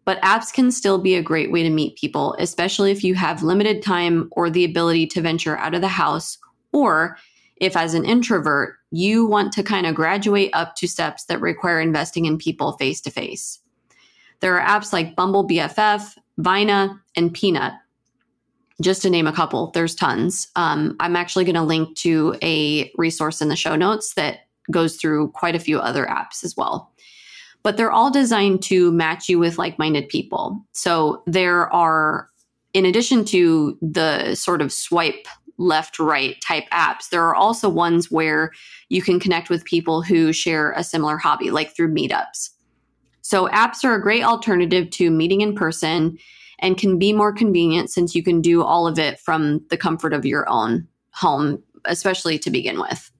but 0.06 0.21
apps 0.21 0.53
can 0.53 0.71
still 0.71 0.97
be 0.97 1.15
a 1.15 1.23
great 1.23 1.51
way 1.51 1.63
to 1.63 1.69
meet 1.69 1.97
people, 1.97 2.36
especially 2.39 2.91
if 2.91 3.03
you 3.03 3.15
have 3.15 3.43
limited 3.43 3.82
time 3.82 4.27
or 4.32 4.49
the 4.49 4.65
ability 4.65 5.08
to 5.08 5.21
venture 5.21 5.58
out 5.58 5.73
of 5.73 5.82
the 5.82 5.88
house, 5.88 6.38
or 6.73 7.17
if, 7.58 7.77
as 7.77 7.93
an 7.93 8.03
introvert, 8.03 8.75
you 8.91 9.25
want 9.25 9.53
to 9.53 9.63
kind 9.63 9.86
of 9.86 9.95
graduate 9.95 10.49
up 10.53 10.75
to 10.75 10.88
steps 10.88 11.25
that 11.25 11.39
require 11.39 11.79
investing 11.79 12.25
in 12.25 12.38
people 12.38 12.73
face 12.73 12.99
to 13.01 13.12
face. 13.12 13.60
There 14.43 14.60
are 14.60 14.67
apps 14.67 14.91
like 14.91 15.15
Bumble 15.15 15.47
BFF, 15.47 16.17
Vina, 16.38 17.01
and 17.15 17.34
Peanut. 17.34 17.73
Just 18.82 19.01
to 19.03 19.10
name 19.10 19.25
a 19.25 19.32
couple, 19.32 19.71
there's 19.71 19.95
tons. 19.95 20.49
Um, 20.58 20.97
I'm 20.99 21.15
actually 21.15 21.45
going 21.45 21.56
to 21.56 21.63
link 21.63 21.95
to 21.99 22.36
a 22.43 22.91
resource 22.97 23.41
in 23.41 23.47
the 23.47 23.56
show 23.56 23.77
notes 23.77 24.15
that 24.15 24.41
goes 24.69 24.97
through 24.97 25.29
quite 25.32 25.56
a 25.56 25.60
few 25.60 25.79
other 25.79 26.06
apps 26.06 26.43
as 26.43 26.58
well 26.58 26.93
but 27.63 27.77
they're 27.77 27.91
all 27.91 28.12
designed 28.12 28.62
to 28.62 28.91
match 28.91 29.29
you 29.29 29.39
with 29.39 29.58
like 29.58 29.79
minded 29.79 30.10
people. 30.10 30.63
So 30.73 31.23
there 31.25 31.73
are, 31.73 32.29
in 32.73 32.86
addition 32.86 33.25
to 33.25 33.77
the 33.82 34.36
sort 34.36 34.62
of 34.62 34.71
swipe 34.71 35.27
left 35.58 35.97
right 35.97 36.36
type 36.41 36.65
apps, 36.71 37.10
there 37.10 37.23
are 37.23 37.36
also 37.36 37.69
ones 37.69 38.12
where 38.12 38.51
you 38.89 39.01
can 39.01 39.19
connect 39.19 39.49
with 39.49 39.63
people 39.63 40.01
who 40.01 40.34
share 40.34 40.73
a 40.73 40.84
similar 40.84 41.17
hobby, 41.17 41.51
like 41.51 41.73
through 41.75 41.93
meetups. 41.93 42.49
So 43.24 43.48
apps 43.48 43.84
are 43.84 43.96
a 43.96 44.02
great 44.02 44.24
alternative 44.24 44.90
to 44.92 45.10
meeting 45.10 45.42
in 45.42 45.56
person 45.56 46.20
and 46.60 46.78
can 46.78 47.00
be 47.00 47.12
more 47.12 47.34
convenient 47.34 47.90
since 47.90 48.14
you 48.14 48.22
can 48.22 48.42
do 48.42 48.62
all 48.62 48.86
of 48.86 49.00
it 49.00 49.20
from 49.20 49.66
the 49.70 49.78
comfort 49.78 50.14
of 50.14 50.26
your 50.26 50.48
own 50.50 50.88
home, 51.12 51.64
especially 51.86 52.38
to 52.40 52.52
begin 52.52 52.80
with. 52.80 53.12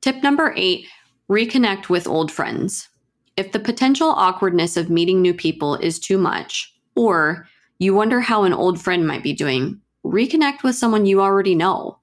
Tip 0.00 0.22
number 0.22 0.54
eight 0.56 0.86
reconnect 1.28 1.88
with 1.88 2.06
old 2.06 2.30
friends. 2.30 2.88
If 3.36 3.52
the 3.52 3.60
potential 3.60 4.08
awkwardness 4.10 4.76
of 4.76 4.90
meeting 4.90 5.22
new 5.22 5.34
people 5.34 5.76
is 5.76 5.98
too 5.98 6.18
much, 6.18 6.72
or 6.94 7.48
you 7.78 7.94
wonder 7.94 8.20
how 8.20 8.44
an 8.44 8.52
old 8.52 8.80
friend 8.80 9.06
might 9.06 9.22
be 9.22 9.32
doing, 9.32 9.80
reconnect 10.04 10.62
with 10.62 10.76
someone 10.76 11.06
you 11.06 11.20
already 11.20 11.54
know. 11.54 11.98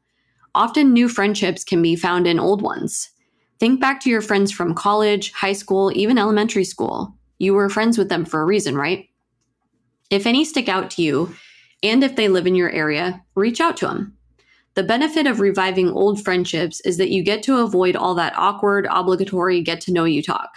Often 0.56 0.94
new 0.94 1.08
friendships 1.08 1.64
can 1.64 1.82
be 1.82 1.96
found 1.96 2.28
in 2.28 2.40
old 2.40 2.62
ones. 2.62 3.10
Think 3.60 3.82
back 3.82 4.00
to 4.02 4.10
your 4.10 4.22
friends 4.22 4.52
from 4.52 4.74
college, 4.74 5.34
high 5.34 5.54
school, 5.54 5.92
even 5.94 6.18
elementary 6.18 6.64
school. 6.64 7.14
You 7.40 7.54
were 7.54 7.70
friends 7.70 7.98
with 7.98 8.10
them 8.10 8.24
for 8.24 8.42
a 8.42 8.46
reason, 8.46 8.76
right? 8.76 9.10
If 10.10 10.26
any 10.26 10.46
stick 10.46 10.70
out 10.70 10.90
to 10.92 11.02
you, 11.02 11.36
and 11.84 12.04
if 12.04 12.16
they 12.16 12.30
live 12.30 12.48
in 12.48 12.56
your 12.56 12.70
area, 12.70 13.22
reach 13.36 13.62
out 13.62 13.78
to 13.78 13.88
them. 13.88 14.18
The 14.76 14.84
benefit 14.84 15.28
of 15.28 15.40
reviving 15.40 15.90
old 15.90 16.24
friendships 16.24 16.80
is 16.82 16.98
that 16.98 17.10
you 17.10 17.22
get 17.22 17.44
to 17.44 17.58
avoid 17.58 17.96
all 17.96 18.16
that 18.16 18.34
awkward, 18.38 18.88
obligatory 18.90 19.62
get 19.62 19.82
to 19.82 19.92
know 19.92 20.06
you 20.06 20.24
talk. 20.24 20.50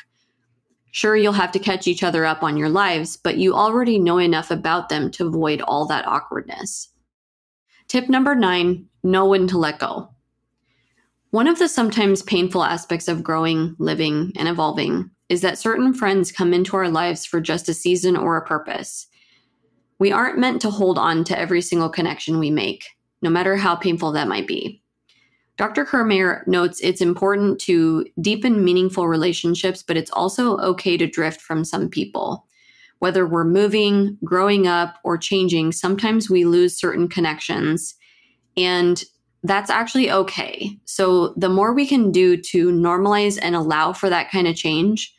Sure, 0.92 1.16
you'll 1.16 1.32
have 1.32 1.52
to 1.52 1.58
catch 1.58 1.88
each 1.88 2.02
other 2.02 2.24
up 2.24 2.42
on 2.42 2.56
your 2.56 2.68
lives, 2.68 3.16
but 3.16 3.38
you 3.38 3.54
already 3.54 3.98
know 3.98 4.18
enough 4.18 4.50
about 4.50 4.90
them 4.90 5.10
to 5.12 5.26
avoid 5.26 5.60
all 5.62 5.86
that 5.86 6.06
awkwardness. 6.06 6.90
Tip 7.88 8.08
number 8.08 8.34
nine 8.34 8.86
know 9.02 9.26
when 9.26 9.48
to 9.48 9.58
let 9.58 9.78
go. 9.78 10.10
One 11.32 11.48
of 11.48 11.58
the 11.58 11.66
sometimes 11.66 12.22
painful 12.22 12.62
aspects 12.62 13.08
of 13.08 13.22
growing, 13.22 13.74
living, 13.78 14.32
and 14.36 14.48
evolving 14.48 15.08
is 15.30 15.40
that 15.40 15.56
certain 15.56 15.94
friends 15.94 16.30
come 16.30 16.52
into 16.52 16.76
our 16.76 16.90
lives 16.90 17.24
for 17.24 17.40
just 17.40 17.70
a 17.70 17.74
season 17.74 18.18
or 18.18 18.36
a 18.36 18.44
purpose. 18.44 19.06
We 19.98 20.12
aren't 20.12 20.38
meant 20.38 20.60
to 20.60 20.70
hold 20.70 20.98
on 20.98 21.24
to 21.24 21.38
every 21.38 21.62
single 21.62 21.88
connection 21.88 22.38
we 22.38 22.50
make, 22.50 22.84
no 23.22 23.30
matter 23.30 23.56
how 23.56 23.74
painful 23.74 24.12
that 24.12 24.28
might 24.28 24.46
be. 24.46 24.82
Dr. 25.56 25.86
Kirmayer 25.86 26.46
notes 26.46 26.80
it's 26.80 27.00
important 27.00 27.58
to 27.62 28.04
deepen 28.20 28.62
meaningful 28.62 29.08
relationships, 29.08 29.82
but 29.82 29.96
it's 29.96 30.10
also 30.10 30.58
okay 30.58 30.98
to 30.98 31.06
drift 31.06 31.40
from 31.40 31.64
some 31.64 31.88
people. 31.88 32.46
Whether 32.98 33.26
we're 33.26 33.44
moving, 33.44 34.18
growing 34.22 34.66
up, 34.66 34.98
or 35.02 35.16
changing, 35.16 35.72
sometimes 35.72 36.28
we 36.28 36.44
lose 36.44 36.76
certain 36.76 37.08
connections, 37.08 37.94
and 38.54 39.02
that's 39.42 39.70
actually 39.70 40.10
okay. 40.10 40.78
So, 40.84 41.34
the 41.36 41.48
more 41.48 41.72
we 41.72 41.86
can 41.86 42.12
do 42.12 42.36
to 42.36 42.70
normalize 42.70 43.38
and 43.40 43.56
allow 43.56 43.92
for 43.92 44.08
that 44.08 44.30
kind 44.30 44.46
of 44.46 44.54
change, 44.54 45.14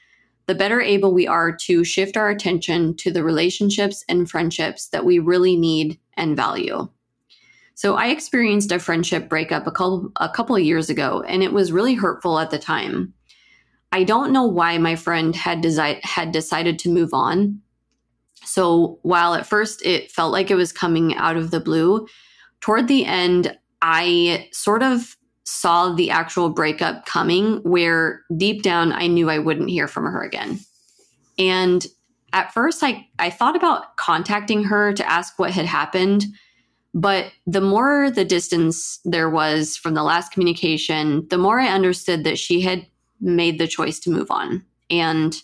the 0.48 0.56
better 0.56 0.82
able 0.82 1.14
we 1.14 1.28
are 1.28 1.56
to 1.56 1.84
shift 1.84 2.18
our 2.18 2.30
attention 2.30 2.96
to 2.98 3.12
the 3.12 3.24
relationships 3.24 4.04
and 4.10 4.30
friendships 4.30 4.88
that 4.90 5.06
we 5.06 5.20
really 5.20 5.56
need 5.56 6.00
and 6.16 6.36
value. 6.36 6.88
So 7.76 7.96
I 7.96 8.08
experienced 8.08 8.72
a 8.72 8.80
friendship 8.80 9.30
breakup 9.30 9.66
a 9.68 9.72
couple 9.72 10.12
a 10.18 10.30
couple 10.30 10.58
years 10.60 10.90
ago 10.90 11.24
and 11.28 11.42
it 11.42 11.54
was 11.54 11.72
really 11.72 11.96
hurtful 11.96 12.40
at 12.40 12.52
the 12.52 12.60
time. 12.60 13.14
I 13.92 14.04
don't 14.04 14.34
know 14.34 14.46
why 14.46 14.78
my 14.78 14.96
friend 14.96 15.36
had 15.36 15.64
desi- 15.64 16.04
had 16.04 16.32
decided 16.32 16.78
to 16.80 16.90
move 16.90 17.14
on. 17.14 17.62
So 18.46 19.00
while 19.02 19.34
at 19.34 19.48
first 19.48 19.86
it 19.86 20.12
felt 20.12 20.34
like 20.34 20.52
it 20.52 20.56
was 20.56 20.72
coming 20.72 21.16
out 21.16 21.38
of 21.38 21.52
the 21.52 21.60
blue, 21.60 22.08
toward 22.60 22.88
the 22.88 23.06
end 23.06 23.58
I 23.84 24.48
sort 24.54 24.82
of 24.82 25.18
saw 25.44 25.94
the 25.94 26.10
actual 26.10 26.50
breakup 26.50 27.06
coming 27.06 27.58
where 27.64 28.22
deep 28.38 28.64
down 28.64 28.94
I 28.94 29.08
knew 29.08 29.30
I 29.30 29.40
wouldn't 29.40 29.70
hear 29.70 29.90
from 29.90 30.06
her 30.06 30.24
again. 30.24 30.60
And 31.38 31.86
at 32.32 32.54
first 32.54 32.82
I 32.82 33.06
I 33.20 33.30
thought 33.30 33.58
about 33.58 33.98
contacting 33.98 34.64
her 34.64 34.94
to 34.94 35.10
ask 35.10 35.38
what 35.38 35.52
had 35.52 35.66
happened, 35.66 36.26
but 36.94 37.34
the 37.46 37.60
more 37.60 38.10
the 38.10 38.24
distance 38.24 39.02
there 39.04 39.30
was 39.30 39.76
from 39.76 39.96
the 39.96 40.04
last 40.04 40.32
communication, 40.32 41.28
the 41.30 41.38
more 41.38 41.60
I 41.60 41.68
understood 41.68 42.24
that 42.24 42.40
she 42.40 42.62
had 42.62 42.88
made 43.20 43.60
the 43.60 43.68
choice 43.68 44.00
to 44.00 44.10
move 44.10 44.32
on. 44.32 44.64
And 44.90 45.36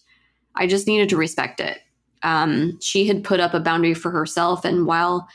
I 0.56 0.66
just 0.66 0.88
needed 0.88 1.10
to 1.10 1.18
respect 1.18 1.60
it. 1.60 1.80
Um, 2.24 2.80
she 2.82 3.06
had 3.06 3.24
put 3.26 3.42
up 3.42 3.54
a 3.54 3.60
boundary 3.60 3.94
for 3.94 4.12
herself. 4.12 4.64
And 4.64 4.86
while 4.86 5.28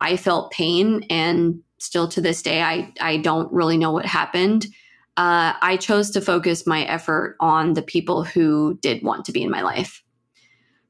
I 0.00 0.16
felt 0.16 0.52
pain, 0.52 1.04
and 1.08 1.62
still 1.78 2.08
to 2.08 2.20
this 2.20 2.42
day, 2.42 2.62
I, 2.62 2.92
I 3.00 3.18
don't 3.18 3.52
really 3.52 3.76
know 3.76 3.92
what 3.92 4.06
happened, 4.06 4.66
uh, 5.16 5.54
I 5.62 5.78
chose 5.78 6.10
to 6.10 6.20
focus 6.20 6.66
my 6.66 6.84
effort 6.84 7.36
on 7.40 7.72
the 7.72 7.82
people 7.82 8.22
who 8.22 8.78
did 8.82 9.02
want 9.02 9.24
to 9.24 9.32
be 9.32 9.42
in 9.42 9.50
my 9.50 9.62
life. 9.62 10.02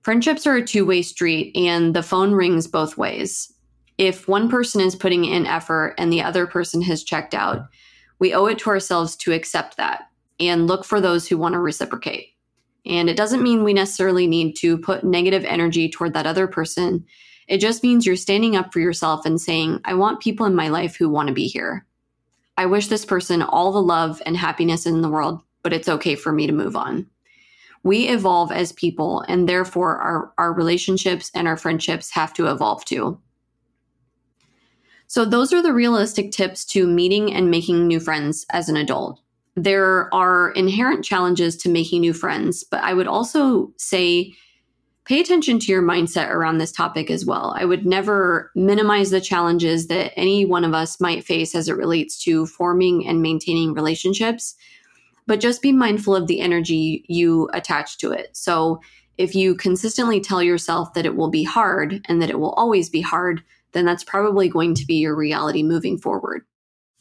Friendships 0.03 0.47
are 0.47 0.57
a 0.57 0.65
two 0.65 0.85
way 0.85 1.03
street, 1.03 1.57
and 1.57 1.95
the 1.95 2.03
phone 2.03 2.33
rings 2.33 2.67
both 2.67 2.97
ways. 2.97 3.53
If 3.99 4.29
one 4.29 4.49
person 4.49 4.81
is 4.81 4.97
putting 4.97 5.25
in 5.25 5.47
effort 5.47 5.95
and 5.97 6.13
the 6.13 6.23
other 6.23 6.47
person 6.47 6.83
has 6.83 7.05
checked 7.05 7.35
out, 7.35 7.67
we 8.19 8.35
owe 8.35 8.47
it 8.47 8.59
to 8.61 8.71
ourselves 8.71 9.17
to 9.17 9.33
accept 9.33 9.77
that 9.77 10.03
and 10.41 10.67
look 10.67 10.85
for 10.85 11.01
those 11.01 11.27
who 11.27 11.39
want 11.39 11.55
to 11.55 11.61
reciprocate. 11.61 12.29
And 12.85 13.09
it 13.09 13.17
doesn't 13.17 13.43
mean 13.43 13.65
we 13.65 13.75
necessarily 13.75 14.27
need 14.27 14.55
to 14.57 14.79
put 14.79 15.05
negative 15.05 15.45
energy 15.45 15.89
toward 15.89 16.15
that 16.15 16.27
other 16.27 16.47
person. 16.47 17.05
It 17.49 17.59
just 17.59 17.83
means 17.83 18.05
you're 18.05 18.17
standing 18.17 18.57
up 18.57 18.73
for 18.73 18.81
yourself 18.81 19.25
and 19.25 19.41
saying, 19.41 19.81
I 19.85 19.95
want 19.95 20.21
people 20.21 20.47
in 20.47 20.55
my 20.55 20.69
life 20.69 20.97
who 20.97 21.09
want 21.09 21.29
to 21.29 21.35
be 21.35 21.47
here. 21.47 21.87
I 22.57 22.67
wish 22.67 22.89
this 22.89 23.05
person 23.05 23.43
all 23.43 23.73
the 23.73 23.83
love 23.83 24.21
and 24.27 24.37
happiness 24.37 24.87
in 24.87 25.03
the 25.03 25.09
world, 25.09 25.43
but 25.63 25.73
it's 25.73 25.89
okay 25.89 26.15
for 26.15 26.33
me 26.33 26.47
to 26.47 26.53
move 26.53 26.77
on. 26.77 27.07
We 27.83 28.09
evolve 28.09 28.51
as 28.51 28.73
people, 28.73 29.21
and 29.29 29.49
therefore 29.49 29.99
our, 29.99 30.33
our 30.39 30.53
relationships 30.53 31.31
and 31.35 31.47
our 31.47 31.57
friendships 31.57 32.11
have 32.11 32.33
to 32.35 32.49
evolve 32.49 32.85
too. 32.85 33.21
So, 35.07 35.25
those 35.25 35.53
are 35.53 35.63
the 35.63 35.73
realistic 35.73 36.33
tips 36.33 36.65
to 36.67 36.85
meeting 36.87 37.33
and 37.33 37.49
making 37.49 37.87
new 37.87 38.01
friends 38.01 38.45
as 38.51 38.69
an 38.69 38.77
adult 38.77 39.21
there 39.57 40.13
are 40.15 40.51
inherent 40.51 41.05
challenges 41.05 41.57
to 41.57 41.71
making 41.71 42.03
new 42.03 42.13
friends, 42.13 42.63
but 42.63 42.83
I 42.83 42.93
would 42.93 43.07
also 43.07 43.73
say 43.79 44.35
pay 45.07 45.21
attention 45.21 45.59
to 45.61 45.73
your 45.73 45.83
mindset 45.83 46.31
around 46.31 46.59
this 46.59 46.73
topic 46.73 47.11
as 47.11 47.25
well. 47.25 47.55
I 47.57 47.65
would 47.65 47.87
never 47.87 48.51
minimize 48.55 49.11
the 49.11 49.21
challenges 49.21 49.87
that 49.87 50.13
any 50.17 50.45
one 50.45 50.65
of 50.65 50.75
us 50.75 51.01
might 51.01 51.25
face 51.25 51.55
as 51.55 51.69
it 51.69 51.77
relates 51.77 52.23
to 52.25 52.47
forming 52.47 53.07
and 53.07 53.23
maintaining 53.23 53.73
relationships, 53.73 54.57
but 55.27 55.41
just 55.41 55.63
be 55.63 55.73
mindful 55.73 56.15
of 56.15 56.27
the 56.27 56.41
energy 56.41 57.05
you 57.09 57.49
attach 57.53 57.99
to 57.99 58.11
it. 58.11 58.37
So, 58.37 58.81
if 59.17 59.35
you 59.35 59.55
consistently 59.55 60.21
tell 60.21 60.43
yourself 60.43 60.93
that 60.93 61.07
it 61.07 61.17
will 61.17 61.31
be 61.31 61.43
hard 61.43 62.05
and 62.07 62.21
that 62.21 62.29
it 62.29 62.39
will 62.39 62.51
always 62.51 62.91
be 62.91 63.01
hard, 63.01 63.43
then 63.73 63.87
that's 63.87 64.05
probably 64.05 64.47
going 64.47 64.75
to 64.75 64.85
be 64.85 64.97
your 64.97 65.17
reality 65.17 65.63
moving 65.63 65.97
forward. 65.97 66.45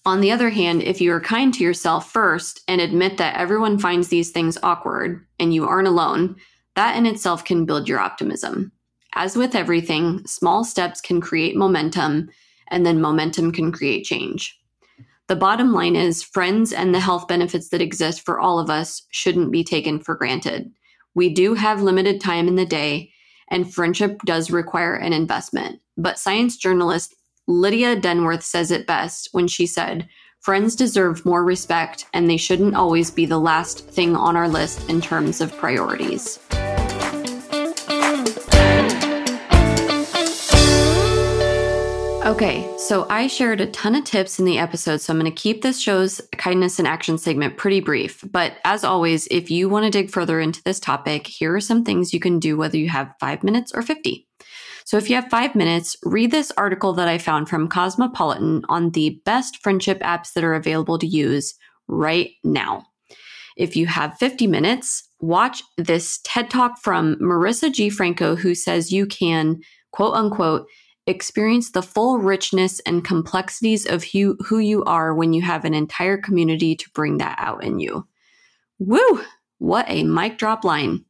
On 0.05 0.21
the 0.21 0.31
other 0.31 0.49
hand, 0.49 0.81
if 0.81 1.01
you 1.01 1.11
are 1.11 1.19
kind 1.19 1.53
to 1.53 1.63
yourself 1.63 2.09
first 2.09 2.61
and 2.69 2.79
admit 2.79 3.17
that 3.17 3.35
everyone 3.35 3.79
finds 3.79 4.07
these 4.07 4.31
things 4.31 4.57
awkward 4.63 5.25
and 5.39 5.53
you 5.53 5.67
aren't 5.67 5.89
alone, 5.89 6.37
that 6.75 6.95
in 6.95 7.05
itself 7.05 7.43
can 7.43 7.65
build 7.65 7.87
your 7.87 7.99
optimism. 7.99 8.71
As 9.13 9.37
with 9.37 9.55
everything, 9.55 10.25
small 10.27 10.63
steps 10.63 11.01
can 11.01 11.21
create 11.21 11.55
momentum, 11.55 12.29
and 12.69 12.85
then 12.85 13.01
momentum 13.01 13.51
can 13.51 13.71
create 13.71 14.03
change. 14.03 14.59
The 15.27 15.35
bottom 15.35 15.73
line 15.73 15.95
is 15.95 16.21
friends 16.21 16.71
and 16.71 16.93
the 16.93 16.99
health 16.99 17.27
benefits 17.27 17.69
that 17.69 17.81
exist 17.81 18.23
for 18.23 18.39
all 18.39 18.59
of 18.59 18.69
us 18.69 19.03
shouldn't 19.09 19.51
be 19.51 19.63
taken 19.63 19.99
for 19.99 20.15
granted. 20.15 20.71
We 21.15 21.33
do 21.33 21.55
have 21.55 21.81
limited 21.81 22.21
time 22.21 22.47
in 22.47 22.55
the 22.55 22.65
day, 22.65 23.11
and 23.49 23.73
friendship 23.73 24.19
does 24.25 24.51
require 24.51 24.95
an 24.95 25.13
investment. 25.13 25.79
But 25.97 26.19
science 26.19 26.57
journalist 26.57 27.15
Lydia 27.47 27.95
Denworth 27.95 28.43
says 28.43 28.71
it 28.71 28.87
best 28.87 29.29
when 29.31 29.47
she 29.47 29.65
said, 29.65 30.07
Friends 30.41 30.75
deserve 30.75 31.25
more 31.25 31.43
respect, 31.43 32.05
and 32.13 32.29
they 32.29 32.37
shouldn't 32.37 32.75
always 32.75 33.09
be 33.09 33.25
the 33.25 33.39
last 33.39 33.87
thing 33.87 34.15
on 34.15 34.35
our 34.35 34.47
list 34.47 34.89
in 34.89 35.01
terms 35.01 35.41
of 35.41 35.55
priorities. 35.57 36.39
Okay, 42.25 42.67
so 42.79 43.05
I 43.07 43.27
shared 43.27 43.61
a 43.61 43.67
ton 43.67 43.93
of 43.93 44.03
tips 44.03 44.39
in 44.39 44.45
the 44.45 44.57
episode, 44.57 44.99
so 44.99 45.13
I'm 45.13 45.19
going 45.19 45.31
to 45.31 45.41
keep 45.41 45.61
this 45.61 45.79
show's 45.79 46.19
kindness 46.37 46.79
and 46.79 46.87
action 46.87 47.19
segment 47.19 47.55
pretty 47.55 47.81
brief. 47.81 48.23
But 48.31 48.53
as 48.65 48.83
always, 48.83 49.27
if 49.29 49.51
you 49.51 49.69
want 49.69 49.85
to 49.85 49.91
dig 49.91 50.09
further 50.09 50.39
into 50.39 50.63
this 50.63 50.79
topic, 50.79 51.27
here 51.27 51.53
are 51.53 51.61
some 51.61 51.85
things 51.85 52.15
you 52.15 52.19
can 52.19 52.39
do 52.39 52.57
whether 52.57 52.77
you 52.77 52.89
have 52.89 53.13
five 53.19 53.43
minutes 53.43 53.71
or 53.75 53.83
50. 53.83 54.27
So 54.85 54.97
if 54.97 55.07
you 55.07 55.15
have 55.17 55.29
five 55.29 55.53
minutes, 55.53 55.95
read 56.01 56.31
this 56.31 56.51
article 56.57 56.93
that 56.93 57.07
I 57.07 57.19
found 57.19 57.47
from 57.47 57.67
Cosmopolitan 57.67 58.63
on 58.69 58.89
the 58.89 59.21
best 59.23 59.61
friendship 59.61 59.99
apps 59.99 60.33
that 60.33 60.43
are 60.43 60.55
available 60.55 60.97
to 60.97 61.07
use 61.07 61.53
right 61.87 62.31
now. 62.43 62.87
If 63.55 63.75
you 63.75 63.85
have 63.85 64.17
50 64.17 64.47
minutes, 64.47 65.07
watch 65.19 65.61
this 65.77 66.21
TED 66.23 66.49
Talk 66.49 66.79
from 66.81 67.17
Marisa 67.17 67.71
G. 67.71 67.91
Franco, 67.91 68.35
who 68.35 68.55
says 68.55 68.91
you 68.91 69.05
can, 69.05 69.61
quote 69.91 70.15
unquote, 70.15 70.65
experience 71.07 71.71
the 71.71 71.83
full 71.83 72.17
richness 72.19 72.79
and 72.81 73.05
complexities 73.05 73.85
of 73.85 74.03
who, 74.03 74.37
who 74.45 74.59
you 74.59 74.83
are 74.85 75.13
when 75.13 75.33
you 75.33 75.41
have 75.41 75.65
an 75.65 75.73
entire 75.73 76.17
community 76.17 76.75
to 76.75 76.89
bring 76.91 77.17
that 77.19 77.37
out 77.39 77.63
in 77.63 77.79
you. 77.79 78.07
Woo! 78.79 79.21
What 79.59 79.85
a 79.87 80.03
mic 80.03 80.37
drop 80.37 80.63
line. 80.63 81.05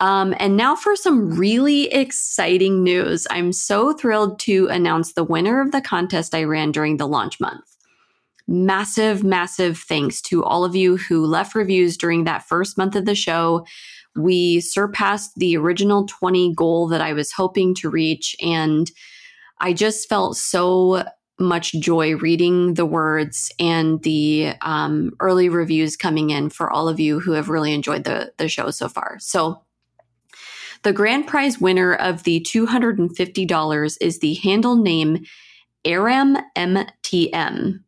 Um, 0.00 0.34
and 0.38 0.56
now 0.56 0.76
for 0.76 0.94
some 0.94 1.36
really 1.36 1.92
exciting 1.92 2.84
news. 2.84 3.26
I'm 3.30 3.52
so 3.52 3.92
thrilled 3.92 4.38
to 4.40 4.68
announce 4.68 5.12
the 5.12 5.24
winner 5.24 5.60
of 5.60 5.72
the 5.72 5.80
contest 5.80 6.34
I 6.34 6.44
ran 6.44 6.70
during 6.70 6.96
the 6.96 7.08
launch 7.08 7.40
month. 7.40 7.64
Massive, 8.46 9.24
massive 9.24 9.76
thanks 9.76 10.22
to 10.22 10.42
all 10.44 10.64
of 10.64 10.76
you 10.76 10.96
who 10.96 11.26
left 11.26 11.54
reviews 11.54 11.96
during 11.96 12.24
that 12.24 12.44
first 12.44 12.78
month 12.78 12.94
of 12.96 13.04
the 13.04 13.14
show. 13.14 13.66
We 14.16 14.60
surpassed 14.60 15.32
the 15.36 15.56
original 15.56 16.06
20 16.06 16.54
goal 16.54 16.88
that 16.88 17.00
I 17.00 17.12
was 17.12 17.32
hoping 17.32 17.74
to 17.76 17.90
reach. 17.90 18.34
And 18.40 18.90
I 19.60 19.72
just 19.72 20.08
felt 20.08 20.36
so 20.36 21.04
much 21.40 21.72
joy 21.74 22.16
reading 22.16 22.74
the 22.74 22.86
words 22.86 23.52
and 23.60 24.02
the 24.02 24.54
um, 24.62 25.12
early 25.20 25.48
reviews 25.48 25.96
coming 25.96 26.30
in 26.30 26.50
for 26.50 26.70
all 26.70 26.88
of 26.88 26.98
you 26.98 27.20
who 27.20 27.32
have 27.32 27.48
really 27.48 27.72
enjoyed 27.72 28.04
the, 28.04 28.32
the 28.38 28.48
show 28.48 28.70
so 28.70 28.88
far. 28.88 29.18
So 29.20 29.62
the 30.82 30.92
grand 30.92 31.26
prize 31.26 31.60
winner 31.60 31.94
of 31.94 32.24
the 32.24 32.40
$250 32.40 33.96
is 34.00 34.18
the 34.18 34.34
handle 34.34 34.76
name 34.76 35.24
Airam 35.84 36.42
MTM, 36.56 37.80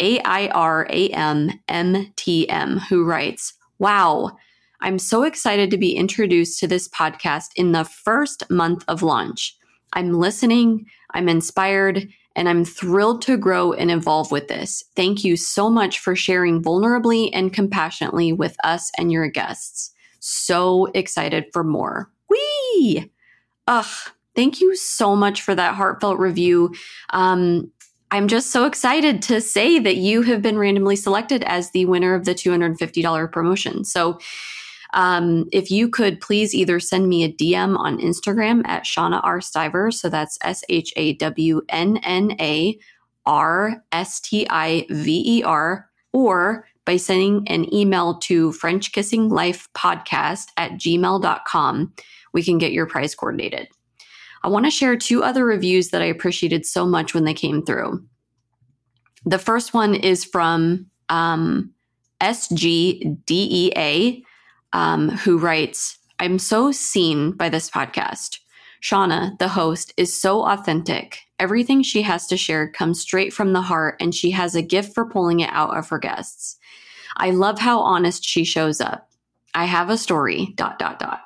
A 0.00 0.20
I 0.20 0.48
R 0.48 0.86
A 0.90 1.08
M 1.08 1.50
M 1.68 2.12
T 2.16 2.48
M, 2.48 2.78
who 2.78 3.04
writes, 3.04 3.54
Wow, 3.78 4.36
I'm 4.80 4.98
so 4.98 5.22
excited 5.22 5.70
to 5.70 5.78
be 5.78 5.94
introduced 5.94 6.58
to 6.60 6.68
this 6.68 6.88
podcast 6.88 7.50
in 7.56 7.72
the 7.72 7.84
first 7.84 8.48
month 8.50 8.84
of 8.88 9.02
launch. 9.02 9.56
I'm 9.92 10.12
listening, 10.12 10.86
I'm 11.10 11.28
inspired, 11.28 12.08
and 12.34 12.48
I'm 12.48 12.64
thrilled 12.64 13.22
to 13.22 13.36
grow 13.36 13.72
and 13.72 13.90
evolve 13.90 14.30
with 14.30 14.48
this. 14.48 14.84
Thank 14.96 15.24
you 15.24 15.36
so 15.36 15.68
much 15.68 15.98
for 15.98 16.16
sharing 16.16 16.62
vulnerably 16.62 17.30
and 17.32 17.52
compassionately 17.52 18.32
with 18.32 18.56
us 18.64 18.90
and 18.98 19.12
your 19.12 19.28
guests. 19.28 19.92
So 20.20 20.86
excited 20.94 21.46
for 21.52 21.64
more. 21.64 22.10
Whee! 22.28 23.10
Ugh, 23.66 24.10
thank 24.34 24.60
you 24.60 24.74
so 24.76 25.14
much 25.14 25.42
for 25.42 25.54
that 25.54 25.74
heartfelt 25.74 26.18
review. 26.18 26.74
Um, 27.10 27.70
I'm 28.10 28.28
just 28.28 28.50
so 28.50 28.66
excited 28.66 29.22
to 29.22 29.40
say 29.40 29.78
that 29.78 29.96
you 29.96 30.22
have 30.22 30.42
been 30.42 30.58
randomly 30.58 30.96
selected 30.96 31.42
as 31.44 31.70
the 31.70 31.86
winner 31.86 32.14
of 32.14 32.26
the 32.26 32.34
$250 32.34 33.32
promotion. 33.32 33.84
So, 33.84 34.18
um, 34.92 35.48
if 35.52 35.70
you 35.70 35.88
could 35.88 36.20
please 36.20 36.54
either 36.54 36.80
send 36.80 37.08
me 37.08 37.24
a 37.24 37.32
DM 37.32 37.78
on 37.78 37.98
Instagram 37.98 38.62
at 38.66 38.84
Shawnna 38.84 39.20
R. 39.22 39.40
Stiver. 39.40 39.92
So 39.92 40.08
that's 40.08 40.38
S 40.42 40.64
H 40.68 40.92
A 40.96 41.14
W 41.14 41.62
N 41.68 41.98
N 41.98 42.36
A 42.40 42.78
R 43.26 43.82
S 43.92 44.20
T 44.20 44.46
I 44.50 44.86
V 44.90 45.38
E 45.38 45.42
R, 45.42 45.88
or 46.12 46.66
by 46.84 46.96
sending 46.96 47.46
an 47.48 47.72
email 47.72 48.18
to 48.18 48.52
French 48.52 48.92
Kissing 48.92 49.28
Life 49.28 49.68
Podcast 49.74 50.46
at 50.56 50.72
gmail.com 50.72 51.92
we 52.32 52.42
can 52.42 52.58
get 52.58 52.72
your 52.72 52.86
prize 52.86 53.14
coordinated. 53.14 53.68
I 54.42 54.48
want 54.48 54.66
to 54.66 54.70
share 54.70 54.96
two 54.96 55.22
other 55.22 55.44
reviews 55.44 55.90
that 55.90 56.02
I 56.02 56.06
appreciated 56.06 56.66
so 56.66 56.84
much 56.84 57.14
when 57.14 57.24
they 57.24 57.34
came 57.34 57.62
through. 57.62 58.04
The 59.24 59.38
first 59.38 59.72
one 59.72 59.94
is 59.94 60.24
from 60.24 60.86
um, 61.08 61.72
SGDEA, 62.20 64.22
um, 64.72 65.10
who 65.10 65.38
writes, 65.38 65.98
I'm 66.18 66.38
so 66.38 66.72
seen 66.72 67.32
by 67.32 67.48
this 67.48 67.70
podcast. 67.70 68.38
Shawnna, 68.82 69.38
the 69.38 69.48
host, 69.48 69.92
is 69.96 70.18
so 70.18 70.44
authentic. 70.44 71.18
Everything 71.38 71.82
she 71.82 72.02
has 72.02 72.26
to 72.28 72.36
share 72.36 72.70
comes 72.70 73.00
straight 73.00 73.32
from 73.32 73.52
the 73.52 73.62
heart, 73.62 73.96
and 74.00 74.14
she 74.14 74.30
has 74.32 74.54
a 74.54 74.62
gift 74.62 74.94
for 74.94 75.08
pulling 75.08 75.40
it 75.40 75.50
out 75.52 75.76
of 75.76 75.88
her 75.88 75.98
guests. 75.98 76.58
I 77.16 77.30
love 77.30 77.58
how 77.58 77.80
honest 77.80 78.24
she 78.24 78.44
shows 78.44 78.80
up. 78.80 79.08
I 79.54 79.66
have 79.66 79.90
a 79.90 79.98
story, 79.98 80.52
dot, 80.56 80.78
dot, 80.78 80.98
dot. 80.98 81.20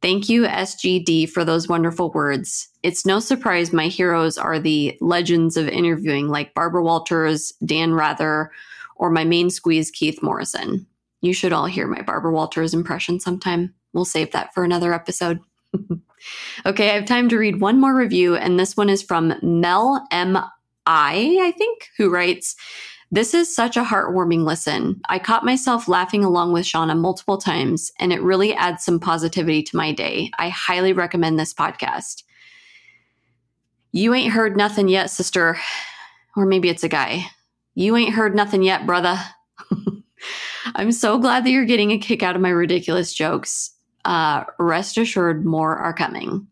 Thank 0.00 0.28
you, 0.28 0.42
SGD, 0.42 1.28
for 1.28 1.44
those 1.44 1.68
wonderful 1.68 2.12
words. 2.12 2.68
It's 2.84 3.04
no 3.04 3.18
surprise 3.18 3.72
my 3.72 3.88
heroes 3.88 4.38
are 4.38 4.60
the 4.60 4.96
legends 5.00 5.56
of 5.56 5.68
interviewing 5.68 6.28
like 6.28 6.54
Barbara 6.54 6.84
Walters, 6.84 7.52
Dan 7.64 7.94
Rather, 7.94 8.52
or 8.94 9.10
my 9.10 9.24
main 9.24 9.50
squeeze, 9.50 9.90
Keith 9.90 10.22
Morrison. 10.22 10.86
You 11.20 11.32
should 11.32 11.52
all 11.52 11.66
hear 11.66 11.86
my 11.86 12.02
Barbara 12.02 12.32
Walters 12.32 12.74
impression 12.74 13.20
sometime. 13.20 13.74
We'll 13.92 14.04
save 14.04 14.32
that 14.32 14.54
for 14.54 14.64
another 14.64 14.92
episode. 14.92 15.40
okay, 16.66 16.90
I 16.90 16.94
have 16.94 17.06
time 17.06 17.28
to 17.28 17.38
read 17.38 17.60
one 17.60 17.80
more 17.80 17.94
review, 17.94 18.36
and 18.36 18.58
this 18.58 18.76
one 18.76 18.88
is 18.88 19.02
from 19.02 19.34
Mel 19.42 20.06
M. 20.10 20.36
I, 20.86 21.38
I 21.42 21.52
think, 21.56 21.88
who 21.96 22.10
writes, 22.10 22.56
this 23.10 23.32
is 23.32 23.54
such 23.54 23.76
a 23.76 23.82
heartwarming 23.82 24.44
listen. 24.44 25.00
I 25.08 25.18
caught 25.18 25.44
myself 25.44 25.88
laughing 25.88 26.24
along 26.24 26.52
with 26.52 26.64
Shawnna 26.64 26.98
multiple 26.98 27.38
times, 27.38 27.90
and 27.98 28.12
it 28.12 28.22
really 28.22 28.54
adds 28.54 28.84
some 28.84 29.00
positivity 29.00 29.62
to 29.62 29.76
my 29.76 29.92
day. 29.92 30.30
I 30.38 30.50
highly 30.50 30.92
recommend 30.92 31.38
this 31.38 31.54
podcast. 31.54 32.22
You 33.92 34.12
ain't 34.12 34.32
heard 34.32 34.56
nothing 34.56 34.88
yet, 34.88 35.10
sister. 35.10 35.58
Or 36.36 36.44
maybe 36.44 36.68
it's 36.68 36.84
a 36.84 36.88
guy. 36.88 37.26
You 37.74 37.96
ain't 37.96 38.14
heard 38.14 38.34
nothing 38.34 38.62
yet, 38.62 38.86
brother. 38.86 39.18
I'm 40.74 40.92
so 40.92 41.18
glad 41.18 41.44
that 41.44 41.50
you're 41.50 41.64
getting 41.64 41.90
a 41.90 41.98
kick 41.98 42.22
out 42.22 42.36
of 42.36 42.42
my 42.42 42.50
ridiculous 42.50 43.12
jokes. 43.14 43.70
Uh, 44.04 44.44
rest 44.58 44.96
assured, 44.98 45.44
more 45.44 45.76
are 45.76 45.92
coming. 45.92 46.46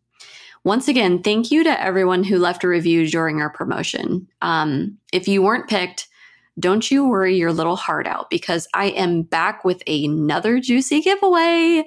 Once 0.65 0.89
again, 0.89 1.23
thank 1.23 1.51
you 1.51 1.63
to 1.63 1.81
everyone 1.81 2.25
who 2.25 2.39
left 2.39 2.65
a 2.65 2.69
review 2.69 3.09
during 3.09 3.41
our 3.41 3.51
promotion. 3.51 4.27
Um, 4.43 4.99
if 5.13 5.29
you 5.29 5.41
weren't 5.41 5.69
picked, 5.69 6.09
don't 6.59 6.91
you 6.91 7.07
worry 7.07 7.37
your 7.37 7.53
little 7.53 7.77
heart 7.77 8.07
out 8.07 8.31
because 8.31 8.67
I 8.75 8.87
am 8.87 9.23
back 9.23 9.65
with 9.65 9.83
another 9.87 10.59
juicy 10.59 11.03
giveaway. 11.03 11.85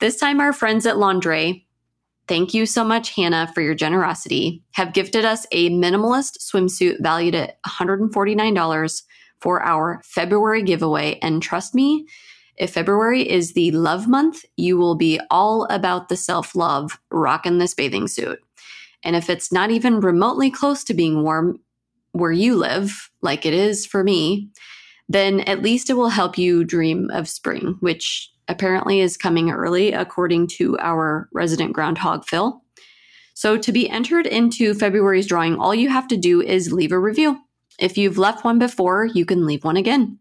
This 0.00 0.16
time, 0.16 0.40
our 0.40 0.52
friends 0.52 0.86
at 0.86 0.96
Londre, 0.96 1.64
thank 2.26 2.52
you 2.52 2.66
so 2.66 2.84
much, 2.84 3.14
Hannah, 3.14 3.50
for 3.54 3.62
your 3.62 3.74
generosity, 3.74 4.62
have 4.72 4.92
gifted 4.92 5.24
us 5.24 5.46
a 5.52 5.70
minimalist 5.70 6.38
swimsuit 6.40 7.00
valued 7.00 7.34
at 7.34 7.62
$149 7.62 9.02
for 9.40 9.62
our 9.62 10.00
February 10.04 10.62
giveaway. 10.62 11.18
And 11.22 11.42
trust 11.42 11.74
me, 11.74 12.06
if 12.56 12.72
February 12.72 13.28
is 13.28 13.52
the 13.52 13.70
love 13.70 14.08
month, 14.08 14.44
you 14.56 14.76
will 14.76 14.96
be 14.96 15.20
all 15.30 15.64
about 15.70 16.08
the 16.08 16.16
self 16.16 16.54
love 16.54 16.98
rocking 17.10 17.58
this 17.58 17.74
bathing 17.74 18.08
suit. 18.08 18.40
And 19.04 19.14
if 19.14 19.30
it's 19.30 19.52
not 19.52 19.70
even 19.70 20.00
remotely 20.00 20.50
close 20.50 20.82
to 20.84 20.94
being 20.94 21.22
warm 21.22 21.60
where 22.12 22.32
you 22.32 22.56
live, 22.56 23.10
like 23.22 23.46
it 23.46 23.54
is 23.54 23.86
for 23.86 24.02
me, 24.02 24.50
then 25.08 25.40
at 25.40 25.62
least 25.62 25.88
it 25.88 25.94
will 25.94 26.08
help 26.08 26.36
you 26.36 26.64
dream 26.64 27.10
of 27.12 27.28
spring, 27.28 27.76
which 27.80 28.30
apparently 28.48 29.00
is 29.00 29.16
coming 29.16 29.50
early, 29.50 29.92
according 29.92 30.48
to 30.48 30.76
our 30.78 31.28
resident 31.32 31.72
groundhog, 31.72 32.24
Phil. 32.24 32.62
So, 33.34 33.56
to 33.56 33.70
be 33.70 33.88
entered 33.88 34.26
into 34.26 34.74
February's 34.74 35.28
drawing, 35.28 35.56
all 35.56 35.74
you 35.74 35.90
have 35.90 36.08
to 36.08 36.16
do 36.16 36.42
is 36.42 36.72
leave 36.72 36.90
a 36.90 36.98
review. 36.98 37.38
If 37.78 37.96
you've 37.96 38.18
left 38.18 38.44
one 38.44 38.58
before, 38.58 39.06
you 39.06 39.24
can 39.24 39.46
leave 39.46 39.64
one 39.64 39.76
again. 39.76 40.18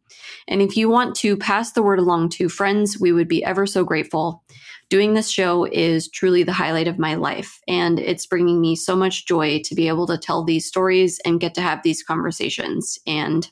And 0.47 0.61
if 0.61 0.77
you 0.77 0.89
want 0.89 1.15
to 1.17 1.35
pass 1.35 1.71
the 1.71 1.81
word 1.81 1.99
along 1.99 2.29
to 2.29 2.49
friends, 2.49 2.99
we 2.99 3.11
would 3.11 3.27
be 3.27 3.43
ever 3.43 3.65
so 3.65 3.83
grateful. 3.83 4.43
Doing 4.89 5.13
this 5.13 5.29
show 5.29 5.65
is 5.65 6.07
truly 6.07 6.43
the 6.43 6.53
highlight 6.53 6.87
of 6.87 6.97
my 6.97 7.15
life, 7.15 7.59
and 7.67 7.99
it's 7.99 8.25
bringing 8.25 8.61
me 8.61 8.75
so 8.75 8.95
much 8.95 9.25
joy 9.25 9.61
to 9.65 9.75
be 9.75 9.89
able 9.89 10.07
to 10.07 10.17
tell 10.17 10.43
these 10.43 10.65
stories 10.65 11.19
and 11.25 11.41
get 11.41 11.53
to 11.55 11.61
have 11.61 11.83
these 11.83 12.03
conversations. 12.03 12.97
And 13.05 13.49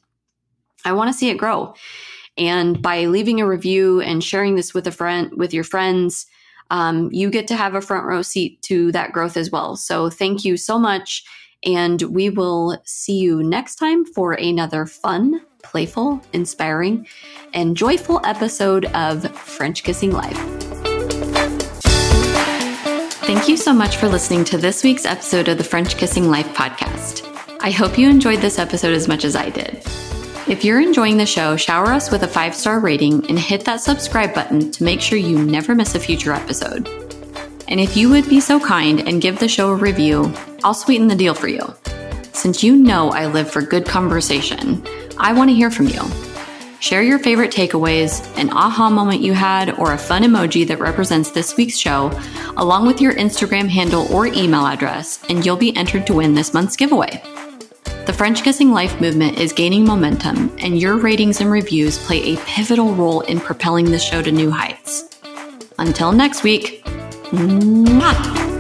I 0.86 0.94
want 0.94 1.12
to 1.12 1.18
see 1.18 1.30
it 1.30 1.38
grow. 1.38 1.74
And 2.38 2.82
by 2.82 3.06
leaving 3.06 3.42
a 3.42 3.48
review 3.48 4.02
and 4.02 4.24
sharing 4.24 4.56
this 4.56 4.74
with 4.74 4.88
a 4.88 4.92
friend, 4.92 5.32
with 5.36 5.54
your 5.54 5.64
friends, 5.64 6.26
um, 6.70 7.10
you 7.12 7.30
get 7.30 7.48
to 7.48 7.56
have 7.56 7.76
a 7.76 7.82
front 7.82 8.06
row 8.06 8.22
seat 8.22 8.62
to 8.64 8.92
that 8.94 9.12
growth 9.12 9.38
as 9.38 9.52
well. 9.52 9.76
So 9.76 10.10
thank 10.10 10.46
you 10.46 10.58
so 10.58 10.80
much. 10.80 11.24
And 11.66 12.02
we 12.04 12.30
will 12.30 12.80
see 12.86 13.18
you 13.18 13.44
next 13.44 13.76
time 13.76 14.06
for 14.06 14.34
another 14.34 14.86
fun, 14.86 15.42
playful, 15.64 16.22
inspiring, 16.34 17.08
and 17.54 17.76
joyful 17.76 18.22
episode 18.24 18.86
of 18.94 19.30
French 19.36 19.84
Kissing 19.84 20.12
Life. 20.12 20.38
Thank 23.26 23.48
you 23.48 23.58
so 23.58 23.74
much 23.74 23.98
for 23.98 24.08
listening 24.08 24.46
to 24.46 24.58
this 24.58 24.84
week's 24.84 25.06
episode 25.06 25.48
of 25.48 25.58
the 25.58 25.64
French 25.64 25.98
Kissing 25.98 26.30
Life 26.30 26.48
podcast. 26.54 27.28
I 27.60 27.72
hope 27.72 27.98
you 27.98 28.08
enjoyed 28.08 28.40
this 28.40 28.60
episode 28.60 28.94
as 28.94 29.08
much 29.08 29.26
as 29.26 29.36
I 29.36 29.50
did. 29.50 29.82
If 30.48 30.64
you're 30.64 30.80
enjoying 30.80 31.18
the 31.18 31.26
show, 31.26 31.58
shower 31.58 31.88
us 31.88 32.12
with 32.12 32.22
a 32.22 32.28
five 32.28 32.54
star 32.54 32.80
rating 32.80 33.26
and 33.28 33.40
hit 33.40 33.66
that 33.66 33.82
subscribe 33.82 34.36
button 34.36 34.72
to 34.72 34.84
make 34.84 35.02
sure 35.02 35.18
you 35.18 35.44
never 35.44 35.74
miss 35.74 35.96
a 35.96 36.00
future 36.00 36.34
episode. 36.34 36.88
And 37.68 37.80
if 37.80 37.98
you 37.98 38.10
would 38.10 38.30
be 38.30 38.40
so 38.40 38.60
kind 38.60 39.08
and 39.08 39.22
give 39.22 39.40
the 39.40 39.48
show 39.48 39.70
a 39.70 39.76
review, 39.76 40.32
I'll 40.64 40.74
sweeten 40.74 41.08
the 41.08 41.16
deal 41.16 41.34
for 41.34 41.48
you. 41.48 41.74
Since 42.34 42.64
you 42.64 42.76
know 42.76 43.10
I 43.10 43.26
live 43.28 43.50
for 43.50 43.62
good 43.62 43.86
conversation, 43.86 44.84
I 45.18 45.34
want 45.34 45.50
to 45.50 45.56
hear 45.56 45.72
from 45.72 45.88
you. 45.88 46.02
Share 46.80 47.02
your 47.02 47.18
favorite 47.18 47.52
takeaways, 47.52 48.22
an 48.38 48.52
aha 48.52 48.90
moment 48.90 49.22
you 49.22 49.34
had, 49.34 49.72
or 49.80 49.94
a 49.94 49.98
fun 49.98 50.22
emoji 50.22 50.68
that 50.68 50.80
represents 50.80 51.32
this 51.32 51.58
week's 51.58 51.78
show, 51.78 52.12
along 52.58 52.86
with 52.86 53.02
your 53.02 53.14
Instagram 53.14 53.68
handle 53.68 54.06
or 54.14 54.28
email 54.28 54.68
address, 54.68 55.20
and 55.30 55.44
you'll 55.44 55.56
be 55.56 55.76
entered 55.76 56.06
to 56.06 56.14
win 56.14 56.36
this 56.36 56.54
month's 56.54 56.76
giveaway. 56.76 57.24
The 58.06 58.14
French 58.14 58.44
Kissing 58.44 58.72
Life 58.72 59.02
movement 59.02 59.40
is 59.40 59.52
gaining 59.52 59.84
momentum, 59.84 60.56
and 60.60 60.80
your 60.80 60.98
ratings 60.98 61.42
and 61.42 61.50
reviews 61.50 61.98
play 61.98 62.22
a 62.22 62.38
pivotal 62.46 62.94
role 62.94 63.22
in 63.22 63.40
propelling 63.40 63.90
the 63.90 63.98
show 63.98 64.22
to 64.22 64.32
new 64.32 64.52
heights. 64.52 65.18
Until 65.80 66.12
next 66.12 66.44
week, 66.44 66.86
Mwah! 67.32 68.55